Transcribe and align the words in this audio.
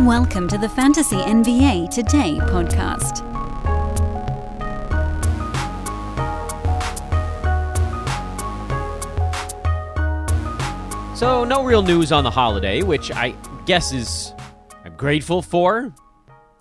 Welcome 0.00 0.48
to 0.48 0.58
the 0.58 0.68
Fantasy 0.68 1.14
NBA 1.14 1.88
Today 1.88 2.38
podcast. 2.40 3.18
So, 11.16 11.44
no 11.44 11.62
real 11.62 11.84
news 11.84 12.10
on 12.10 12.24
the 12.24 12.30
holiday, 12.32 12.82
which 12.82 13.12
I 13.12 13.36
guess 13.66 13.92
is 13.92 14.34
I'm 14.84 14.96
grateful 14.96 15.42
for, 15.42 15.94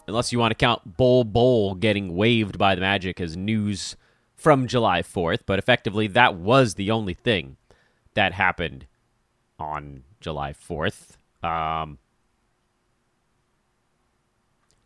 unless 0.08 0.32
you 0.32 0.38
want 0.38 0.52
to 0.52 0.56
count 0.56 0.96
Bol 0.96 1.24
Bol 1.24 1.74
getting 1.74 2.16
waived 2.16 2.60
by 2.60 2.76
the 2.76 2.82
Magic 2.82 3.20
as 3.20 3.36
news 3.36 3.98
from 4.36 4.68
July 4.68 5.02
4th. 5.02 5.40
But 5.48 5.58
effectively, 5.58 6.06
that 6.06 6.36
was 6.36 6.76
the 6.76 6.92
only 6.92 7.16
thing 7.16 7.58
that 8.14 8.34
happened 8.34 8.86
on 9.58 10.04
July 10.22 10.54
4th. 10.54 11.18
Um, 11.44 11.98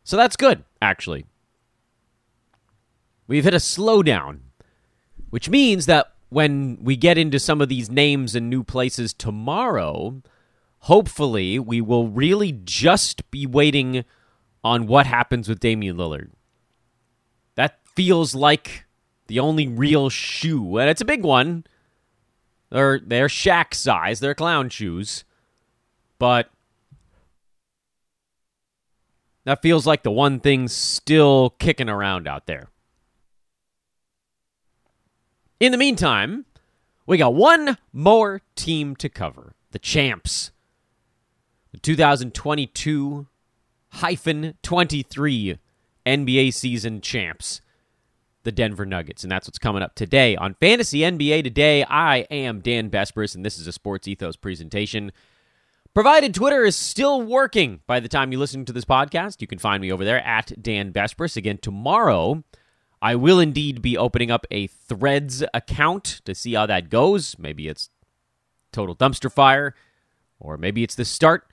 so 0.07 0.15
that's 0.15 0.37
good, 0.37 0.63
actually. 0.81 1.25
We've 3.27 3.43
hit 3.43 3.53
a 3.53 3.57
slowdown, 3.57 4.39
which 5.31 5.49
means 5.49 5.85
that 5.87 6.13
when 6.29 6.77
we 6.81 6.95
get 6.95 7.17
into 7.17 7.39
some 7.39 7.59
of 7.59 7.67
these 7.67 7.91
names 7.91 8.33
and 8.33 8.49
new 8.49 8.63
places 8.63 9.11
tomorrow, 9.11 10.21
hopefully 10.79 11.59
we 11.59 11.81
will 11.81 12.07
really 12.07 12.53
just 12.53 13.29
be 13.31 13.45
waiting 13.45 14.05
on 14.63 14.87
what 14.87 15.07
happens 15.07 15.49
with 15.49 15.59
Damian 15.59 15.97
Lillard. 15.97 16.29
That 17.55 17.81
feels 17.93 18.33
like 18.33 18.85
the 19.27 19.41
only 19.41 19.67
real 19.67 20.07
shoe, 20.07 20.77
and 20.77 20.89
it's 20.89 21.01
a 21.01 21.05
big 21.05 21.25
one. 21.25 21.65
They're 22.69 23.01
they're 23.05 23.27
Shaq 23.27 23.73
size, 23.73 24.21
they're 24.21 24.33
clown 24.33 24.69
shoes, 24.69 25.25
but 26.17 26.49
that 29.47 29.61
feels 29.61 29.87
like 29.87 30.03
the 30.03 30.11
one 30.11 30.41
thing 30.41 30.67
still 30.67 31.51
kicking 31.51 31.87
around 31.87 32.27
out 32.27 32.47
there. 32.47 32.67
In 35.57 35.71
the 35.71 35.77
meantime, 35.77 36.43
we 37.05 37.17
got 37.17 37.33
one 37.33 37.77
more 37.93 38.41
team 38.55 38.93
to 38.97 39.07
cover 39.07 39.53
the 39.71 39.79
champs. 39.79 40.51
The 41.71 41.77
2022 41.77 43.27
hyphen 43.91 44.57
23 44.63 45.57
NBA 46.05 46.53
season 46.53 46.99
champs, 46.99 47.61
the 48.43 48.51
Denver 48.51 48.85
Nuggets. 48.85 49.23
And 49.23 49.31
that's 49.31 49.47
what's 49.47 49.59
coming 49.59 49.81
up 49.81 49.95
today 49.95 50.35
on 50.35 50.55
Fantasy 50.55 50.99
NBA 50.99 51.45
Today. 51.45 51.85
I 51.85 52.17
am 52.29 52.59
Dan 52.59 52.89
Besbris, 52.89 53.33
and 53.33 53.45
this 53.45 53.57
is 53.57 53.65
a 53.65 53.71
Sports 53.71 54.09
Ethos 54.09 54.35
presentation. 54.35 55.13
Provided 55.97 56.35
Twitter 56.35 56.63
is 56.63 56.75
still 56.75 57.23
working 57.23 57.79
by 57.87 57.99
the 57.99 58.07
time 58.07 58.31
you 58.31 58.37
listen 58.37 58.65
to 58.65 58.71
this 58.71 58.85
podcast, 58.85 59.41
you 59.41 59.47
can 59.47 59.57
find 59.57 59.81
me 59.81 59.91
over 59.91 60.05
there 60.05 60.23
at 60.23 60.53
Dan 60.61 60.93
Besbris. 60.93 61.35
Again, 61.35 61.57
tomorrow, 61.59 62.43
I 63.01 63.15
will 63.15 63.39
indeed 63.39 63.81
be 63.81 63.97
opening 63.97 64.29
up 64.29 64.45
a 64.51 64.67
Threads 64.67 65.43
account 65.55 66.21
to 66.25 66.35
see 66.35 66.53
how 66.53 66.67
that 66.67 66.91
goes. 66.91 67.39
Maybe 67.39 67.67
it's 67.67 67.89
total 68.71 68.95
dumpster 68.95 69.31
fire, 69.31 69.73
or 70.39 70.55
maybe 70.55 70.83
it's 70.83 70.93
the 70.93 71.03
start 71.03 71.47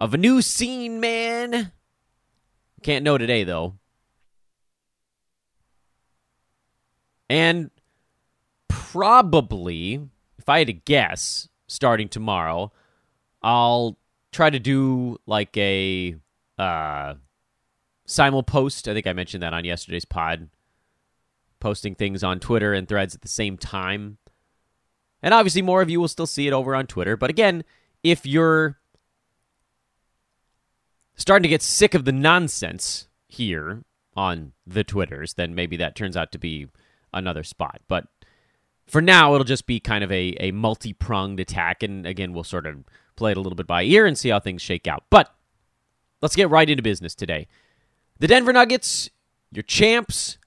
of 0.00 0.14
a 0.14 0.18
new 0.18 0.42
scene, 0.42 0.98
man. 0.98 1.70
Can't 2.82 3.04
know 3.04 3.18
today, 3.18 3.44
though. 3.44 3.74
And 7.30 7.70
probably, 8.66 10.00
if 10.40 10.48
I 10.48 10.58
had 10.58 10.66
to 10.66 10.72
guess, 10.72 11.48
starting 11.68 12.08
tomorrow, 12.08 12.72
I'll 13.42 13.98
try 14.32 14.50
to 14.50 14.58
do 14.58 15.18
like 15.26 15.56
a 15.56 16.16
uh, 16.58 17.14
simul 18.06 18.42
post. 18.42 18.88
I 18.88 18.94
think 18.94 19.06
I 19.06 19.12
mentioned 19.12 19.42
that 19.42 19.52
on 19.52 19.64
yesterday's 19.64 20.04
pod, 20.04 20.48
posting 21.60 21.94
things 21.94 22.22
on 22.22 22.40
Twitter 22.40 22.72
and 22.72 22.88
threads 22.88 23.14
at 23.14 23.22
the 23.22 23.28
same 23.28 23.56
time. 23.56 24.18
And 25.22 25.34
obviously, 25.34 25.62
more 25.62 25.82
of 25.82 25.90
you 25.90 26.00
will 26.00 26.08
still 26.08 26.26
see 26.26 26.46
it 26.46 26.52
over 26.52 26.74
on 26.74 26.86
Twitter. 26.86 27.16
But 27.16 27.30
again, 27.30 27.64
if 28.02 28.26
you're 28.26 28.78
starting 31.16 31.42
to 31.42 31.48
get 31.48 31.62
sick 31.62 31.94
of 31.94 32.04
the 32.04 32.12
nonsense 32.12 33.08
here 33.26 33.82
on 34.14 34.52
the 34.66 34.84
Twitters, 34.84 35.34
then 35.34 35.54
maybe 35.54 35.76
that 35.78 35.96
turns 35.96 36.16
out 36.16 36.32
to 36.32 36.38
be 36.38 36.68
another 37.12 37.42
spot. 37.42 37.80
But 37.88 38.06
for 38.86 39.00
now, 39.00 39.34
it'll 39.34 39.44
just 39.44 39.66
be 39.66 39.80
kind 39.80 40.04
of 40.04 40.12
a, 40.12 40.36
a 40.38 40.52
multi 40.52 40.92
pronged 40.92 41.40
attack. 41.40 41.82
And 41.82 42.06
again, 42.06 42.32
we'll 42.32 42.44
sort 42.44 42.66
of 42.66 42.84
play 43.16 43.32
it 43.32 43.36
a 43.36 43.40
little 43.40 43.56
bit 43.56 43.66
by 43.66 43.82
ear 43.82 44.06
and 44.06 44.16
see 44.16 44.28
how 44.28 44.40
things 44.40 44.62
shake 44.62 44.86
out. 44.86 45.04
But 45.10 45.34
let's 46.22 46.36
get 46.36 46.50
right 46.50 46.68
into 46.68 46.82
business 46.82 47.14
today. 47.14 47.48
The 48.18 48.26
Denver 48.26 48.52
Nuggets, 48.52 49.10
your 49.52 49.62
champs, 49.62 50.38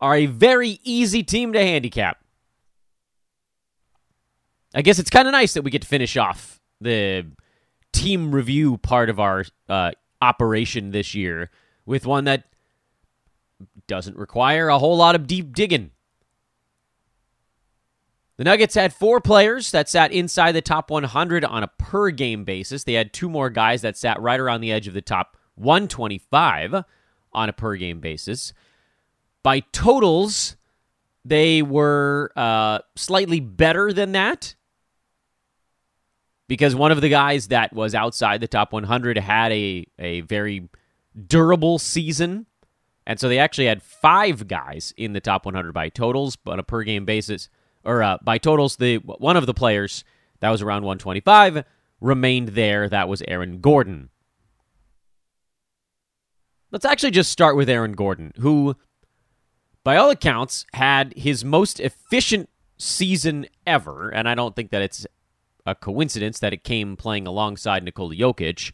are 0.00 0.16
a 0.16 0.26
very 0.26 0.80
easy 0.84 1.22
team 1.22 1.52
to 1.52 1.60
handicap. 1.60 2.18
I 4.74 4.82
guess 4.82 4.98
it's 4.98 5.10
kind 5.10 5.28
of 5.28 5.32
nice 5.32 5.54
that 5.54 5.62
we 5.62 5.70
get 5.70 5.82
to 5.82 5.88
finish 5.88 6.16
off 6.16 6.60
the 6.80 7.26
team 7.92 8.34
review 8.34 8.76
part 8.78 9.08
of 9.08 9.20
our 9.20 9.44
uh, 9.68 9.92
operation 10.20 10.90
this 10.90 11.14
year 11.14 11.50
with 11.86 12.06
one 12.06 12.24
that 12.24 12.44
doesn't 13.86 14.16
require 14.16 14.68
a 14.68 14.78
whole 14.78 14.96
lot 14.96 15.14
of 15.14 15.26
deep 15.26 15.54
digging. 15.54 15.90
The 18.36 18.44
Nuggets 18.44 18.74
had 18.74 18.92
four 18.92 19.20
players 19.20 19.70
that 19.70 19.88
sat 19.88 20.10
inside 20.10 20.52
the 20.52 20.60
top 20.60 20.90
100 20.90 21.44
on 21.44 21.62
a 21.62 21.68
per 21.68 22.10
game 22.10 22.44
basis. 22.44 22.82
They 22.82 22.94
had 22.94 23.12
two 23.12 23.28
more 23.28 23.48
guys 23.48 23.82
that 23.82 23.96
sat 23.96 24.20
right 24.20 24.40
around 24.40 24.60
the 24.60 24.72
edge 24.72 24.88
of 24.88 24.94
the 24.94 25.02
top 25.02 25.36
125 25.54 26.84
on 27.32 27.48
a 27.48 27.52
per 27.52 27.76
game 27.76 28.00
basis. 28.00 28.52
By 29.44 29.60
totals, 29.60 30.56
they 31.24 31.62
were 31.62 32.32
uh, 32.34 32.80
slightly 32.96 33.38
better 33.38 33.92
than 33.92 34.12
that 34.12 34.56
because 36.48 36.74
one 36.74 36.90
of 36.90 37.00
the 37.00 37.08
guys 37.08 37.48
that 37.48 37.72
was 37.72 37.94
outside 37.94 38.40
the 38.40 38.48
top 38.48 38.72
100 38.72 39.16
had 39.16 39.52
a, 39.52 39.86
a 39.98 40.22
very 40.22 40.68
durable 41.28 41.78
season. 41.78 42.46
And 43.06 43.20
so 43.20 43.28
they 43.28 43.38
actually 43.38 43.66
had 43.66 43.80
five 43.80 44.48
guys 44.48 44.92
in 44.96 45.12
the 45.12 45.20
top 45.20 45.44
100 45.44 45.72
by 45.72 45.88
totals, 45.88 46.34
but 46.34 46.52
on 46.52 46.58
a 46.58 46.64
per 46.64 46.82
game 46.82 47.04
basis 47.04 47.48
or 47.84 48.02
uh, 48.02 48.18
by 48.22 48.38
totals, 48.38 48.76
the 48.76 48.96
one 48.96 49.36
of 49.36 49.46
the 49.46 49.54
players 49.54 50.04
that 50.40 50.50
was 50.50 50.62
around 50.62 50.82
125 50.82 51.64
remained 52.00 52.48
there. 52.50 52.88
That 52.88 53.08
was 53.08 53.22
Aaron 53.26 53.60
Gordon. 53.60 54.10
Let's 56.70 56.84
actually 56.84 57.12
just 57.12 57.30
start 57.30 57.56
with 57.56 57.68
Aaron 57.68 57.92
Gordon, 57.92 58.32
who, 58.38 58.74
by 59.84 59.96
all 59.96 60.10
accounts, 60.10 60.66
had 60.72 61.14
his 61.16 61.44
most 61.44 61.78
efficient 61.78 62.48
season 62.78 63.46
ever, 63.66 64.08
and 64.08 64.28
I 64.28 64.34
don't 64.34 64.56
think 64.56 64.70
that 64.70 64.82
it's 64.82 65.06
a 65.66 65.74
coincidence 65.74 66.40
that 66.40 66.52
it 66.52 66.64
came 66.64 66.96
playing 66.96 67.26
alongside 67.26 67.84
Nikola 67.84 68.14
Jokic. 68.14 68.72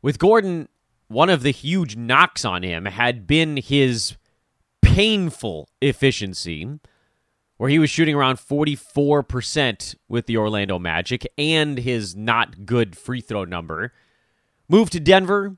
With 0.00 0.18
Gordon, 0.18 0.68
one 1.08 1.30
of 1.30 1.42
the 1.42 1.50
huge 1.50 1.96
knocks 1.96 2.44
on 2.44 2.62
him 2.62 2.86
had 2.86 3.26
been 3.26 3.58
his 3.58 4.16
painful 4.80 5.68
efficiency 5.80 6.80
where 7.56 7.70
he 7.70 7.78
was 7.78 7.90
shooting 7.90 8.14
around 8.14 8.36
44% 8.36 9.94
with 10.08 10.26
the 10.26 10.36
Orlando 10.36 10.78
Magic 10.78 11.26
and 11.38 11.78
his 11.78 12.16
not 12.16 12.66
good 12.66 12.96
free 12.96 13.20
throw 13.20 13.44
number. 13.44 13.92
Moved 14.68 14.92
to 14.92 15.00
Denver. 15.00 15.56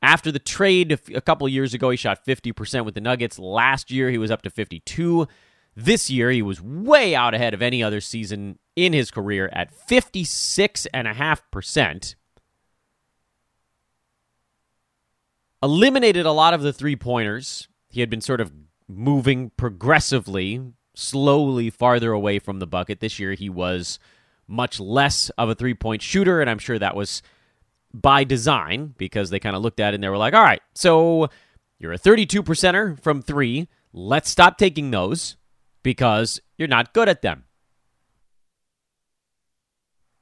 After 0.00 0.30
the 0.30 0.38
trade 0.38 0.98
a 1.14 1.20
couple 1.20 1.48
years 1.48 1.72
ago, 1.72 1.90
he 1.90 1.96
shot 1.96 2.26
50% 2.26 2.84
with 2.84 2.94
the 2.94 3.00
Nuggets. 3.00 3.38
Last 3.38 3.90
year, 3.90 4.10
he 4.10 4.18
was 4.18 4.30
up 4.30 4.42
to 4.42 4.50
52. 4.50 5.26
This 5.74 6.10
year, 6.10 6.30
he 6.30 6.42
was 6.42 6.60
way 6.60 7.14
out 7.14 7.32
ahead 7.34 7.54
of 7.54 7.62
any 7.62 7.82
other 7.82 8.02
season 8.02 8.58
in 8.76 8.92
his 8.92 9.10
career 9.10 9.48
at 9.52 9.72
56.5%. 9.74 12.14
Eliminated 15.62 16.26
a 16.26 16.32
lot 16.32 16.52
of 16.52 16.60
the 16.60 16.72
three 16.72 16.96
pointers. 16.96 17.68
He 17.88 18.00
had 18.00 18.10
been 18.10 18.20
sort 18.20 18.42
of 18.42 18.52
moving 18.86 19.52
progressively 19.56 20.60
slowly 20.94 21.70
farther 21.70 22.12
away 22.12 22.38
from 22.38 22.58
the 22.58 22.66
bucket. 22.66 23.00
This 23.00 23.18
year, 23.18 23.34
he 23.34 23.48
was 23.48 23.98
much 24.46 24.80
less 24.80 25.30
of 25.30 25.48
a 25.48 25.54
three 25.54 25.74
point 25.74 26.02
shooter, 26.02 26.40
and 26.40 26.48
I'm 26.48 26.58
sure 26.58 26.78
that 26.78 26.96
was 26.96 27.22
by 27.92 28.24
design 28.24 28.94
because 28.98 29.30
they 29.30 29.38
kind 29.38 29.54
of 29.54 29.62
looked 29.62 29.80
at 29.80 29.92
it 29.92 29.96
and 29.96 30.04
they 30.04 30.08
were 30.08 30.18
like, 30.18 30.34
all 30.34 30.42
right, 30.42 30.62
so 30.74 31.28
you're 31.78 31.92
a 31.92 31.98
32 31.98 32.42
percenter 32.42 33.00
from 33.00 33.22
three. 33.22 33.68
Let's 33.92 34.30
stop 34.30 34.58
taking 34.58 34.90
those 34.90 35.36
because 35.82 36.40
you're 36.58 36.68
not 36.68 36.92
good 36.92 37.08
at 37.08 37.22
them. 37.22 37.44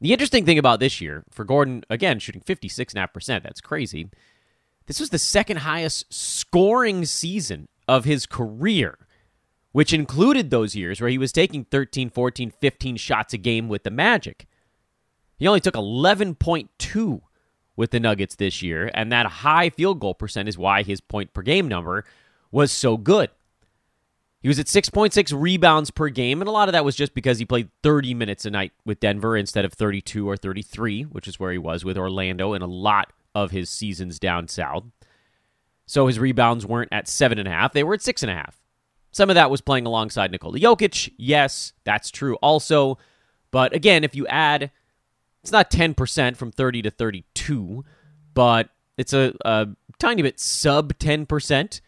The 0.01 0.13
interesting 0.13 0.45
thing 0.45 0.59
about 0.59 0.81
this 0.81 1.01
year 1.01 1.25
for 1.31 1.45
Gordon, 1.45 1.85
again, 1.89 2.19
shooting 2.19 2.43
56.5%, 2.43 3.43
that's 3.43 3.61
crazy. 3.61 4.11
This 4.87 4.99
was 4.99 5.11
the 5.11 5.19
second 5.19 5.59
highest 5.59 6.13
scoring 6.13 7.05
season 7.05 7.69
of 7.87 8.05
his 8.05 8.27
career 8.27 8.99
which 9.73 9.93
included 9.93 10.51
those 10.51 10.77
years 10.77 11.01
where 11.01 11.11
he 11.11 11.19
was 11.19 11.33
taking 11.33 11.65
13, 11.65 12.11
14, 12.11 12.53
15 12.61 12.97
shots 12.97 13.35
a 13.35 13.39
game 13.39 13.69
with 13.69 13.83
the 13.83 13.91
Magic. 13.91 14.47
He 15.37 15.49
only 15.49 15.61
took 15.61 15.75
11.2 15.75 17.21
with 17.75 17.91
the 17.91 18.01
Nuggets 18.01 18.37
this 18.37 18.63
year, 18.63 18.91
and 18.95 19.11
that 19.11 19.27
high 19.27 19.71
field 19.71 19.99
goal 19.99 20.15
percent 20.15 20.49
is 20.49 20.59
why 20.59 20.83
his 20.83 21.01
point 21.01 21.33
per 21.33 21.43
game 21.43 21.69
number 21.69 22.05
was 22.51 22.71
so 22.71 22.97
good. 22.97 23.31
He 24.43 24.49
was 24.49 24.59
at 24.59 24.67
6.6 24.67 25.41
rebounds 25.41 25.91
per 25.91 26.09
game, 26.09 26.43
and 26.43 26.49
a 26.49 26.53
lot 26.53 26.69
of 26.69 26.73
that 26.73 26.85
was 26.85 26.97
just 26.97 27.15
because 27.15 27.39
he 27.39 27.45
played 27.45 27.71
30 27.83 28.13
minutes 28.15 28.45
a 28.45 28.51
night 28.51 28.73
with 28.85 28.99
Denver 28.99 29.37
instead 29.37 29.65
of 29.65 29.73
32 29.73 30.29
or 30.29 30.37
33, 30.37 31.03
which 31.05 31.29
is 31.29 31.39
where 31.39 31.53
he 31.53 31.59
was 31.59 31.85
with 31.85 31.97
Orlando 31.97 32.53
in 32.53 32.61
a 32.61 32.67
lot 32.67 33.13
of 33.35 33.53
his 33.53 33.71
seasons 33.71 34.19
down 34.19 34.49
south. 34.49 34.85
So 35.87 36.09
his 36.09 36.19
rebounds 36.19 36.67
weren't 36.67 36.93
at 36.93 37.07
7.5, 37.07 37.73
they 37.73 37.85
were 37.85 37.95
at 37.95 38.01
6.5. 38.01 38.55
Some 39.12 39.29
of 39.29 39.35
that 39.35 39.50
was 39.50 39.61
playing 39.61 39.87
alongside 39.87 40.32
Nikola 40.32 40.59
Jokic. 40.59 41.12
Yes, 41.19 41.75
that's 41.85 42.11
true 42.11 42.37
also. 42.37 42.99
But 43.50 43.75
again, 43.75 44.05
if 44.05 44.17
you 44.17 44.26
add, 44.26 44.70
it's 45.43 45.53
not 45.53 45.70
10% 45.70 46.37
from 46.37 46.50
30 46.50 46.82
to 46.82 46.91
32, 46.91 47.85
but 48.32 48.70
it's 48.97 49.12
a, 49.12 49.35
a 49.44 49.69
tiny 49.99 50.23
bit 50.23 50.41
sub 50.41 50.94
10%. 50.94 51.81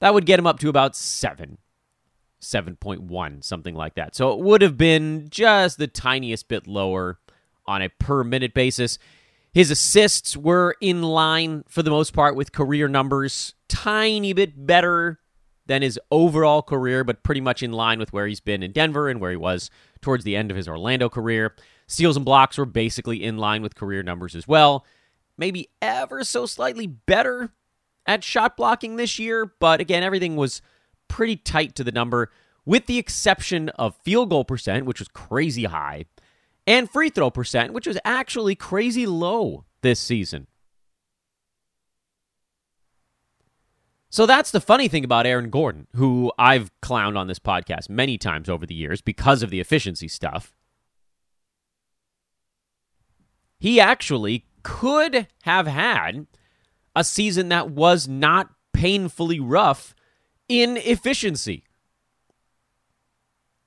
That 0.00 0.14
would 0.14 0.26
get 0.26 0.38
him 0.38 0.46
up 0.46 0.58
to 0.60 0.68
about 0.68 0.96
7. 0.96 1.58
7.1, 2.40 3.44
something 3.44 3.74
like 3.74 3.94
that. 3.96 4.14
So 4.14 4.32
it 4.32 4.38
would 4.38 4.62
have 4.62 4.78
been 4.78 5.26
just 5.28 5.76
the 5.76 5.88
tiniest 5.88 6.48
bit 6.48 6.66
lower 6.66 7.18
on 7.66 7.82
a 7.82 7.88
per 7.88 8.24
minute 8.24 8.54
basis. 8.54 8.98
His 9.52 9.70
assists 9.70 10.36
were 10.36 10.76
in 10.80 11.02
line 11.02 11.64
for 11.68 11.82
the 11.82 11.90
most 11.90 12.12
part 12.12 12.36
with 12.36 12.52
career 12.52 12.86
numbers, 12.86 13.54
tiny 13.68 14.32
bit 14.32 14.66
better 14.66 15.18
than 15.68 15.82
his 15.82 16.00
overall 16.10 16.62
career, 16.62 17.04
but 17.04 17.22
pretty 17.22 17.40
much 17.40 17.62
in 17.62 17.72
line 17.72 17.98
with 17.98 18.12
where 18.12 18.26
he's 18.26 18.40
been 18.40 18.62
in 18.62 18.72
Denver 18.72 19.08
and 19.08 19.20
where 19.20 19.30
he 19.30 19.36
was 19.36 19.70
towards 20.00 20.24
the 20.24 20.34
end 20.34 20.50
of 20.50 20.56
his 20.56 20.66
Orlando 20.66 21.08
career. 21.08 21.54
Steals 21.86 22.16
and 22.16 22.24
blocks 22.24 22.58
were 22.58 22.66
basically 22.66 23.22
in 23.22 23.36
line 23.38 23.62
with 23.62 23.74
career 23.74 24.02
numbers 24.02 24.34
as 24.34 24.48
well. 24.48 24.84
Maybe 25.36 25.68
ever 25.80 26.24
so 26.24 26.46
slightly 26.46 26.86
better 26.86 27.52
at 28.06 28.24
shot 28.24 28.56
blocking 28.56 28.96
this 28.96 29.18
year, 29.18 29.52
but 29.60 29.80
again, 29.80 30.02
everything 30.02 30.36
was 30.36 30.60
pretty 31.06 31.36
tight 31.36 31.74
to 31.76 31.84
the 31.84 31.92
number, 31.92 32.30
with 32.64 32.86
the 32.86 32.98
exception 32.98 33.68
of 33.70 33.96
field 34.02 34.30
goal 34.30 34.44
percent, 34.44 34.86
which 34.86 34.98
was 34.98 35.08
crazy 35.08 35.64
high, 35.64 36.06
and 36.66 36.90
free 36.90 37.10
throw 37.10 37.30
percent, 37.30 37.72
which 37.72 37.86
was 37.86 37.98
actually 38.04 38.54
crazy 38.54 39.06
low 39.06 39.64
this 39.82 40.00
season. 40.00 40.46
So 44.10 44.24
that's 44.24 44.50
the 44.50 44.60
funny 44.60 44.88
thing 44.88 45.04
about 45.04 45.26
Aaron 45.26 45.50
Gordon, 45.50 45.86
who 45.94 46.32
I've 46.38 46.70
clowned 46.80 47.18
on 47.18 47.26
this 47.26 47.38
podcast 47.38 47.90
many 47.90 48.16
times 48.16 48.48
over 48.48 48.64
the 48.64 48.74
years 48.74 49.00
because 49.02 49.42
of 49.42 49.50
the 49.50 49.60
efficiency 49.60 50.08
stuff. 50.08 50.54
He 53.58 53.80
actually 53.80 54.46
could 54.62 55.26
have 55.42 55.66
had 55.66 56.26
a 56.96 57.04
season 57.04 57.48
that 57.50 57.70
was 57.70 58.08
not 58.08 58.50
painfully 58.72 59.40
rough 59.40 59.94
in 60.48 60.76
efficiency. 60.78 61.64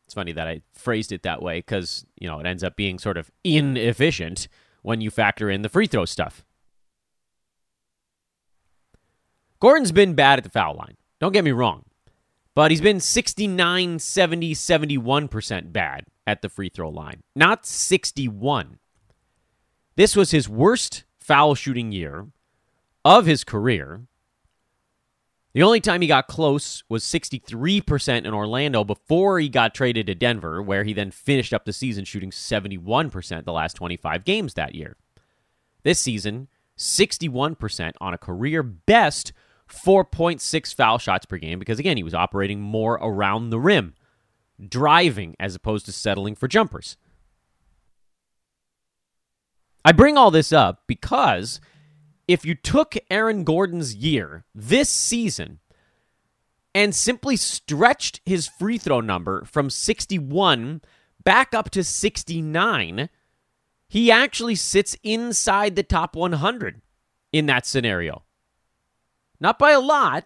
It's 0.06 0.14
funny 0.14 0.32
that 0.32 0.48
I 0.48 0.62
phrased 0.74 1.12
it 1.12 1.24
that 1.24 1.42
way 1.42 1.60
because, 1.60 2.06
you 2.20 2.28
know, 2.28 2.40
it 2.40 2.46
ends 2.46 2.64
up 2.64 2.76
being 2.76 3.00
sort 3.00 3.18
of 3.18 3.32
inefficient 3.44 4.48
when 4.82 5.02
you 5.02 5.12
factor 5.12 5.50
in 5.50 5.62
the 5.62 5.70
free 5.70 5.88
throw 5.88 6.06
stuff. 6.06 6.44
Gordon's 9.62 9.92
been 9.92 10.16
bad 10.16 10.40
at 10.40 10.44
the 10.44 10.50
foul 10.50 10.76
line. 10.76 10.98
Don't 11.20 11.32
get 11.32 11.46
me 11.46 11.52
wrong. 11.52 11.86
But 12.56 12.72
he's 12.72 12.82
been 12.82 13.00
69, 13.00 14.00
70, 14.00 14.54
71% 14.54 15.72
bad 15.72 16.06
at 16.28 16.42
the 16.42 16.50
free 16.50 16.68
throw 16.68 16.90
line, 16.90 17.24
not 17.36 17.66
61. 17.66 18.80
This 19.96 20.16
was 20.16 20.32
his 20.32 20.50
worst 20.50 21.06
foul 21.20 21.56
shooting 21.56 21.92
year 21.92 22.28
of 23.06 23.26
his 23.26 23.44
career. 23.44 24.02
The 25.54 25.64
only 25.64 25.80
time 25.80 26.02
he 26.02 26.08
got 26.08 26.28
close 26.28 26.84
was 26.90 27.04
63% 27.04 28.26
in 28.26 28.34
Orlando 28.34 28.84
before 28.84 29.40
he 29.40 29.48
got 29.48 29.76
traded 29.76 30.08
to 30.08 30.16
Denver, 30.16 30.62
where 30.62 30.84
he 30.84 30.94
then 30.94 31.12
finished 31.12 31.54
up 31.54 31.66
the 31.66 31.74
season 31.74 32.04
shooting 32.04 32.32
71% 32.32 33.46
the 33.46 33.52
last 33.52 33.76
25 33.76 34.24
games 34.24 34.56
that 34.56 34.76
year. 34.76 34.98
This 35.84 36.00
season, 36.00 36.48
61% 36.78 37.92
on 38.02 38.14
a 38.14 38.18
career 38.18 38.64
best 38.64 39.34
4.6 39.72 40.76
foul 40.76 40.98
shots 40.98 41.26
per 41.26 41.38
game 41.38 41.60
because, 41.60 41.80
again, 41.80 41.98
he 41.98 42.04
was 42.04 42.14
operating 42.14 42.62
more 42.62 42.96
around 42.96 43.50
the 43.50 43.60
rim, 43.60 43.96
driving 44.68 45.36
as 45.40 45.56
opposed 45.56 45.86
to 45.86 45.92
settling 45.92 46.36
for 46.36 46.48
jumpers. 46.48 46.98
I 49.84 49.92
bring 49.92 50.18
all 50.18 50.32
this 50.32 50.54
up 50.54 50.84
because 50.88 51.60
if 52.28 52.46
you 52.46 52.54
took 52.56 52.96
Aaron 53.10 53.44
Gordon's 53.44 53.96
year 53.96 54.46
this 54.54 54.90
season 54.90 55.60
and 56.74 56.96
simply 56.96 57.36
stretched 57.36 58.22
his 58.26 58.48
free 58.48 58.78
throw 58.78 59.02
number 59.02 59.44
from 59.46 59.70
61 59.70 60.82
back 61.24 61.54
up 61.54 61.70
to 61.72 61.84
69, 61.84 63.10
he 63.88 64.12
actually 64.12 64.56
sits 64.56 64.96
inside 65.04 65.76
the 65.76 65.84
top 65.84 66.16
100 66.16 66.82
in 67.34 67.48
that 67.48 67.66
scenario. 67.66 68.24
Not 69.42 69.58
by 69.58 69.72
a 69.72 69.80
lot, 69.82 70.26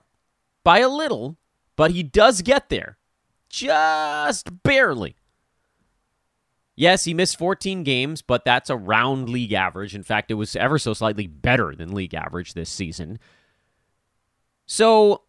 by 0.63 0.79
a 0.79 0.89
little, 0.89 1.37
but 1.77 1.91
he 1.91 2.03
does 2.03 2.41
get 2.41 2.69
there. 2.69 2.97
Just 3.49 4.61
barely. 4.61 5.15
Yes, 6.75 7.05
he 7.05 7.13
missed 7.13 7.37
14 7.37 7.83
games, 7.83 8.21
but 8.21 8.43
that's 8.43 8.69
around 8.69 9.29
league 9.29 9.53
average. 9.53 9.95
In 9.95 10.03
fact, 10.03 10.29
it 10.29 10.33
was 10.33 10.57
ever 10.57 10.77
so 10.77 10.93
slightly 10.93 11.25
better 11.25 11.73
than 11.73 11.95
league 11.95 12.13
average 12.13 12.53
this 12.53 12.69
season. 12.69 13.17
So, 14.65 15.21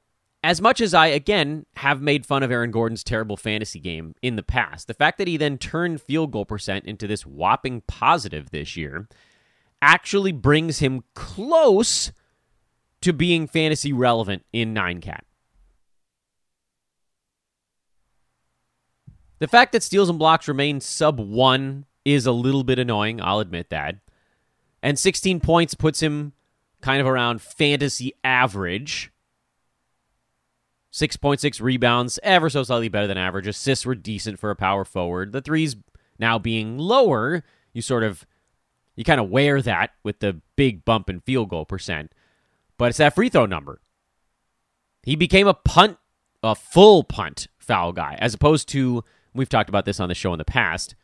as 0.43 0.61
much 0.61 0.81
as 0.81 0.93
I, 0.93 1.07
again, 1.07 1.67
have 1.77 2.03
made 2.03 2.27
fun 2.27 2.43
of 2.43 2.51
Aaron 2.51 2.73
Gordon's 2.73 3.05
terrible 3.05 3.37
fantasy 3.37 3.79
game 3.79 4.17
in 4.23 4.35
the 4.35 4.43
past, 4.43 4.89
the 4.89 4.95
fact 4.95 5.19
that 5.19 5.29
he 5.29 5.37
then 5.37 5.59
turned 5.59 6.03
field 6.03 6.33
goal 6.33 6.45
percent 6.45 6.85
into 6.87 7.07
this 7.07 7.25
whopping 7.25 7.83
positive 7.87 8.51
this 8.51 8.77
year 8.77 9.09
actually 9.81 10.33
brings 10.33 10.81
him 10.81 11.05
close 11.15 12.11
to 13.07 13.13
being 13.13 13.47
fantasy 13.47 13.93
relevant 13.93 14.45
in 14.53 14.75
9cat. 14.75 15.21
The 19.39 19.47
fact 19.47 19.71
that 19.71 19.85
steals 19.85 20.11
and 20.11 20.19
blocks 20.19 20.49
remain 20.49 20.81
sub 20.81 21.21
1 21.21 21.85
is 22.05 22.27
a 22.27 22.33
little 22.33 22.65
bit 22.65 22.81
annoying, 22.81 23.21
I'll 23.23 23.39
admit 23.39 23.71
that. 23.71 23.99
And 24.83 24.99
16 24.99 25.39
points 25.39 25.75
puts 25.75 26.03
him 26.03 26.33
kind 26.81 27.01
of 27.01 27.07
around 27.07 27.41
fantasy 27.43 28.13
average. 28.25 29.13
6.6 30.93 31.61
rebounds, 31.61 32.19
ever 32.25 32.51
so 32.51 32.65
slightly 32.65 32.89
better 32.89 33.07
than 33.07 33.19
average. 33.19 33.47
Assists 33.47 33.87
were 33.87 33.95
decent 33.95 34.41
for 34.41 34.51
a 34.51 34.57
power 34.57 34.85
forward. 34.85 35.31
The 35.31 35.41
threes 35.41 35.77
now 36.19 36.41
being 36.41 36.77
lower, 36.77 37.45
you 37.73 37.83
sort 37.83 38.03
of 38.03 38.27
you 38.97 39.05
kind 39.05 39.21
of 39.21 39.31
wear 39.31 39.63
that 39.63 39.91
with 40.03 40.19
the 40.19 40.41
big 40.57 40.85
bump 40.85 41.09
in 41.09 41.21
field 41.21 41.51
goal 41.51 41.67
percent. 41.67 42.11
But 42.79 42.91
it's 42.91 42.99
that 42.99 43.15
free 43.15 43.29
throw 43.29 43.47
number. 43.47 43.81
He 45.03 45.17
became 45.17 45.47
a 45.47 45.55
punt, 45.55 45.99
a 46.43 46.55
full 46.55 47.05
punt 47.05 47.49
foul 47.59 47.93
guy, 47.93 48.17
as 48.21 48.35
opposed 48.35 48.69
to 48.71 49.05
We've 49.37 49.49
talked 49.49 49.69
about 49.69 49.85
this 49.85 50.01
on 50.01 50.09
the 50.09 50.15
show 50.15 50.33
in 50.33 50.39
the 50.39 50.45
past. 50.45 50.95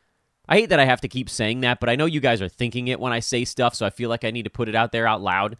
I 0.48 0.56
hate 0.56 0.70
that 0.70 0.80
I 0.80 0.86
have 0.86 1.00
to 1.02 1.08
keep 1.08 1.30
saying 1.30 1.60
that, 1.60 1.78
but 1.78 1.88
I 1.88 1.96
know 1.96 2.06
you 2.06 2.20
guys 2.20 2.42
are 2.42 2.48
thinking 2.48 2.88
it 2.88 2.98
when 2.98 3.12
I 3.12 3.20
say 3.20 3.44
stuff, 3.44 3.74
so 3.74 3.86
I 3.86 3.90
feel 3.90 4.08
like 4.08 4.24
I 4.24 4.30
need 4.30 4.44
to 4.44 4.50
put 4.50 4.68
it 4.68 4.74
out 4.74 4.90
there 4.90 5.06
out 5.06 5.22
loud. 5.22 5.56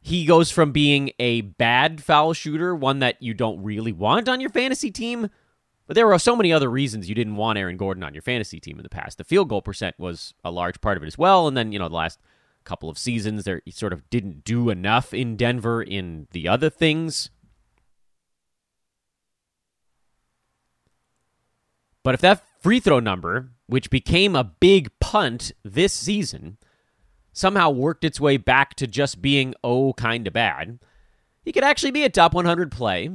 He 0.00 0.24
goes 0.24 0.50
from 0.50 0.72
being 0.72 1.10
a 1.18 1.42
bad 1.42 2.02
foul 2.02 2.32
shooter, 2.32 2.74
one 2.74 3.00
that 3.00 3.22
you 3.22 3.34
don't 3.34 3.62
really 3.62 3.92
want 3.92 4.28
on 4.28 4.40
your 4.40 4.50
fantasy 4.50 4.90
team, 4.90 5.28
but 5.86 5.94
there 5.94 6.06
were 6.06 6.18
so 6.18 6.34
many 6.34 6.52
other 6.52 6.70
reasons 6.70 7.08
you 7.08 7.14
didn't 7.14 7.36
want 7.36 7.58
Aaron 7.58 7.76
Gordon 7.76 8.02
on 8.02 8.14
your 8.14 8.22
fantasy 8.22 8.58
team 8.58 8.78
in 8.78 8.82
the 8.82 8.88
past. 8.88 9.18
The 9.18 9.24
field 9.24 9.48
goal 9.48 9.62
percent 9.62 9.98
was 9.98 10.32
a 10.42 10.50
large 10.50 10.80
part 10.80 10.96
of 10.96 11.02
it 11.02 11.08
as 11.08 11.18
well, 11.18 11.46
and 11.46 11.56
then, 11.56 11.72
you 11.72 11.78
know, 11.78 11.88
the 11.88 11.94
last 11.94 12.18
couple 12.62 12.88
of 12.88 12.98
seasons 12.98 13.44
there 13.44 13.60
he 13.64 13.70
sort 13.70 13.92
of 13.92 14.08
didn't 14.10 14.44
do 14.44 14.70
enough 14.70 15.12
in 15.12 15.36
Denver 15.36 15.82
in 15.82 16.28
the 16.32 16.48
other 16.48 16.70
things. 16.70 17.30
But 22.02 22.14
if 22.14 22.20
that 22.20 22.42
free 22.60 22.80
throw 22.80 23.00
number, 23.00 23.50
which 23.66 23.90
became 23.90 24.34
a 24.34 24.44
big 24.44 24.90
punt 25.00 25.52
this 25.62 25.92
season, 25.92 26.58
somehow 27.32 27.70
worked 27.70 28.04
its 28.04 28.20
way 28.20 28.36
back 28.36 28.74
to 28.74 28.86
just 28.86 29.22
being 29.22 29.54
oh 29.62 29.92
kind 29.94 30.26
of 30.26 30.32
bad, 30.32 30.78
he 31.44 31.52
could 31.52 31.64
actually 31.64 31.90
be 31.90 32.04
a 32.04 32.10
top 32.10 32.34
100 32.34 32.70
play. 32.72 33.08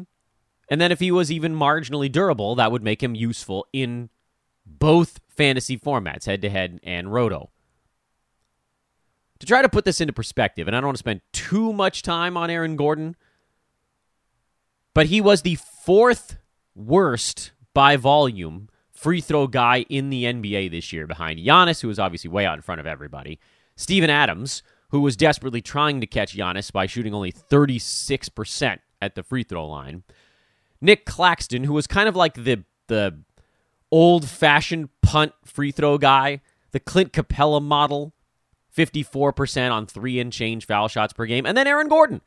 And 0.69 0.81
then 0.81 0.91
if 0.91 0.99
he 0.99 1.11
was 1.11 1.31
even 1.31 1.55
marginally 1.55 2.11
durable, 2.11 2.55
that 2.55 2.71
would 2.71 2.83
make 2.83 3.01
him 3.01 3.15
useful 3.15 3.67
in 3.71 4.09
both 4.65 5.19
fantasy 5.29 5.77
formats, 5.77 6.25
head 6.25 6.41
to 6.41 6.49
head 6.49 6.79
and 6.83 7.13
roto. 7.13 7.51
To 9.39 9.45
try 9.45 9.61
to 9.61 9.69
put 9.69 9.85
this 9.85 10.01
into 10.01 10.13
perspective, 10.13 10.67
and 10.67 10.75
I 10.75 10.79
don't 10.79 10.87
want 10.87 10.97
to 10.97 10.99
spend 10.99 11.21
too 11.31 11.71
much 11.71 12.01
time 12.01 12.35
on 12.35 12.49
Aaron 12.49 12.75
Gordon, 12.75 13.15
but 14.95 15.07
he 15.07 15.21
was 15.21 15.43
the 15.43 15.55
fourth 15.55 16.37
worst 16.73 17.51
by 17.73 17.97
volume 17.97 18.69
free 18.91 19.21
throw 19.21 19.45
guy 19.45 19.85
in 19.89 20.09
the 20.09 20.23
NBA 20.23 20.71
this 20.71 20.91
year 20.91 21.05
behind 21.05 21.39
Giannis, 21.39 21.81
who 21.81 21.87
was 21.87 21.99
obviously 21.99 22.29
way 22.31 22.47
out 22.47 22.55
in 22.55 22.63
front 22.63 22.81
of 22.81 22.87
everybody, 22.87 23.39
Steven 23.75 24.09
Adams, 24.09 24.63
who 24.89 25.01
was 25.01 25.15
desperately 25.15 25.61
trying 25.61 26.01
to 26.01 26.07
catch 26.07 26.35
Giannis 26.35 26.71
by 26.71 26.87
shooting 26.87 27.13
only 27.13 27.31
36% 27.31 28.79
at 29.01 29.13
the 29.13 29.21
free 29.21 29.43
throw 29.43 29.67
line. 29.67 30.03
Nick 30.81 31.05
Claxton, 31.05 31.63
who 31.63 31.73
was 31.73 31.85
kind 31.87 32.09
of 32.09 32.15
like 32.15 32.33
the 32.33 32.63
the 32.87 33.19
old 33.91 34.27
fashioned 34.27 34.89
punt 35.01 35.33
free 35.45 35.71
throw 35.71 35.97
guy, 35.97 36.41
the 36.71 36.79
Clint 36.79 37.11
Capela 37.11 37.61
model, 37.61 38.13
54% 38.77 39.71
on 39.71 39.87
three 39.87 40.19
and 40.19 40.31
change 40.31 40.65
foul 40.65 40.87
shots 40.87 41.13
per 41.13 41.25
game. 41.25 41.45
And 41.45 41.57
then 41.57 41.67
Aaron 41.67 41.87
Gordon. 41.87 42.21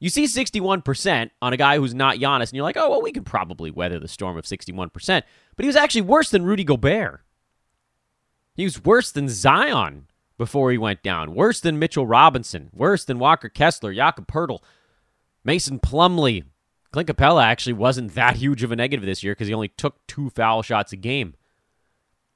You 0.00 0.10
see 0.10 0.24
61% 0.24 1.30
on 1.40 1.52
a 1.52 1.56
guy 1.56 1.78
who's 1.78 1.94
not 1.94 2.16
Giannis, 2.16 2.48
and 2.48 2.54
you're 2.54 2.64
like, 2.64 2.76
oh, 2.76 2.90
well, 2.90 3.00
we 3.00 3.12
could 3.12 3.24
probably 3.24 3.70
weather 3.70 3.98
the 3.98 4.08
storm 4.08 4.36
of 4.36 4.44
61%. 4.44 4.90
But 5.56 5.62
he 5.62 5.66
was 5.66 5.76
actually 5.76 6.02
worse 6.02 6.30
than 6.30 6.44
Rudy 6.44 6.64
Gobert. 6.64 7.22
He 8.54 8.64
was 8.64 8.84
worse 8.84 9.12
than 9.12 9.28
Zion 9.28 10.08
before 10.36 10.70
he 10.70 10.78
went 10.78 11.02
down, 11.02 11.34
worse 11.34 11.60
than 11.60 11.78
Mitchell 11.78 12.06
Robinson, 12.06 12.70
worse 12.72 13.04
than 13.04 13.18
Walker 13.18 13.48
Kessler, 13.48 13.94
Jakob 13.94 14.26
Poeltl, 14.26 14.60
Mason 15.44 15.78
Plumlee. 15.78 16.44
Clint 16.92 17.08
Capela 17.08 17.42
actually 17.42 17.72
wasn't 17.72 18.14
that 18.14 18.36
huge 18.36 18.62
of 18.62 18.72
a 18.72 18.76
negative 18.76 19.06
this 19.06 19.22
year 19.22 19.32
because 19.32 19.48
he 19.48 19.54
only 19.54 19.68
took 19.68 20.06
two 20.06 20.30
foul 20.30 20.62
shots 20.62 20.92
a 20.92 20.96
game. 20.96 21.34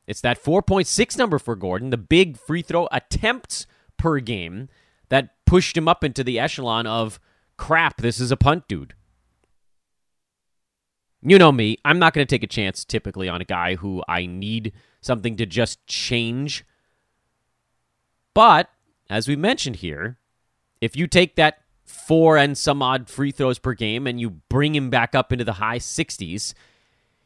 It's 0.08 0.22
that 0.22 0.42
4.6 0.42 1.18
number 1.18 1.38
for 1.38 1.54
Gordon, 1.54 1.90
the 1.90 1.98
big 1.98 2.38
free 2.38 2.62
throw 2.62 2.88
attempts 2.90 3.66
per 3.98 4.20
game 4.20 4.70
that 5.10 5.34
pushed 5.44 5.76
him 5.76 5.86
up 5.86 6.02
into 6.02 6.24
the 6.24 6.38
echelon 6.38 6.86
of 6.86 7.20
crap, 7.58 7.98
this 7.98 8.18
is 8.18 8.30
a 8.30 8.36
punt 8.36 8.66
dude. 8.68 8.94
You 11.20 11.38
know 11.38 11.52
me, 11.52 11.76
I'm 11.84 11.98
not 11.98 12.14
going 12.14 12.26
to 12.26 12.34
take 12.34 12.42
a 12.42 12.46
chance 12.46 12.86
typically 12.86 13.28
on 13.28 13.42
a 13.42 13.44
guy 13.44 13.74
who 13.74 14.02
I 14.08 14.24
need 14.24 14.72
something 15.02 15.36
to 15.36 15.44
just 15.44 15.86
change. 15.86 16.64
But, 18.32 18.70
as 19.10 19.28
we 19.28 19.36
mentioned 19.36 19.76
here, 19.76 20.16
if 20.80 20.96
you 20.96 21.06
take 21.06 21.36
that 21.36 21.58
four 21.84 22.38
and 22.38 22.56
some 22.56 22.82
odd 22.82 23.10
free 23.10 23.30
throws 23.30 23.58
per 23.58 23.74
game 23.74 24.06
and 24.06 24.18
you 24.18 24.30
bring 24.48 24.74
him 24.74 24.88
back 24.88 25.14
up 25.14 25.32
into 25.32 25.44
the 25.44 25.54
high 25.54 25.80
60s, 25.80 26.54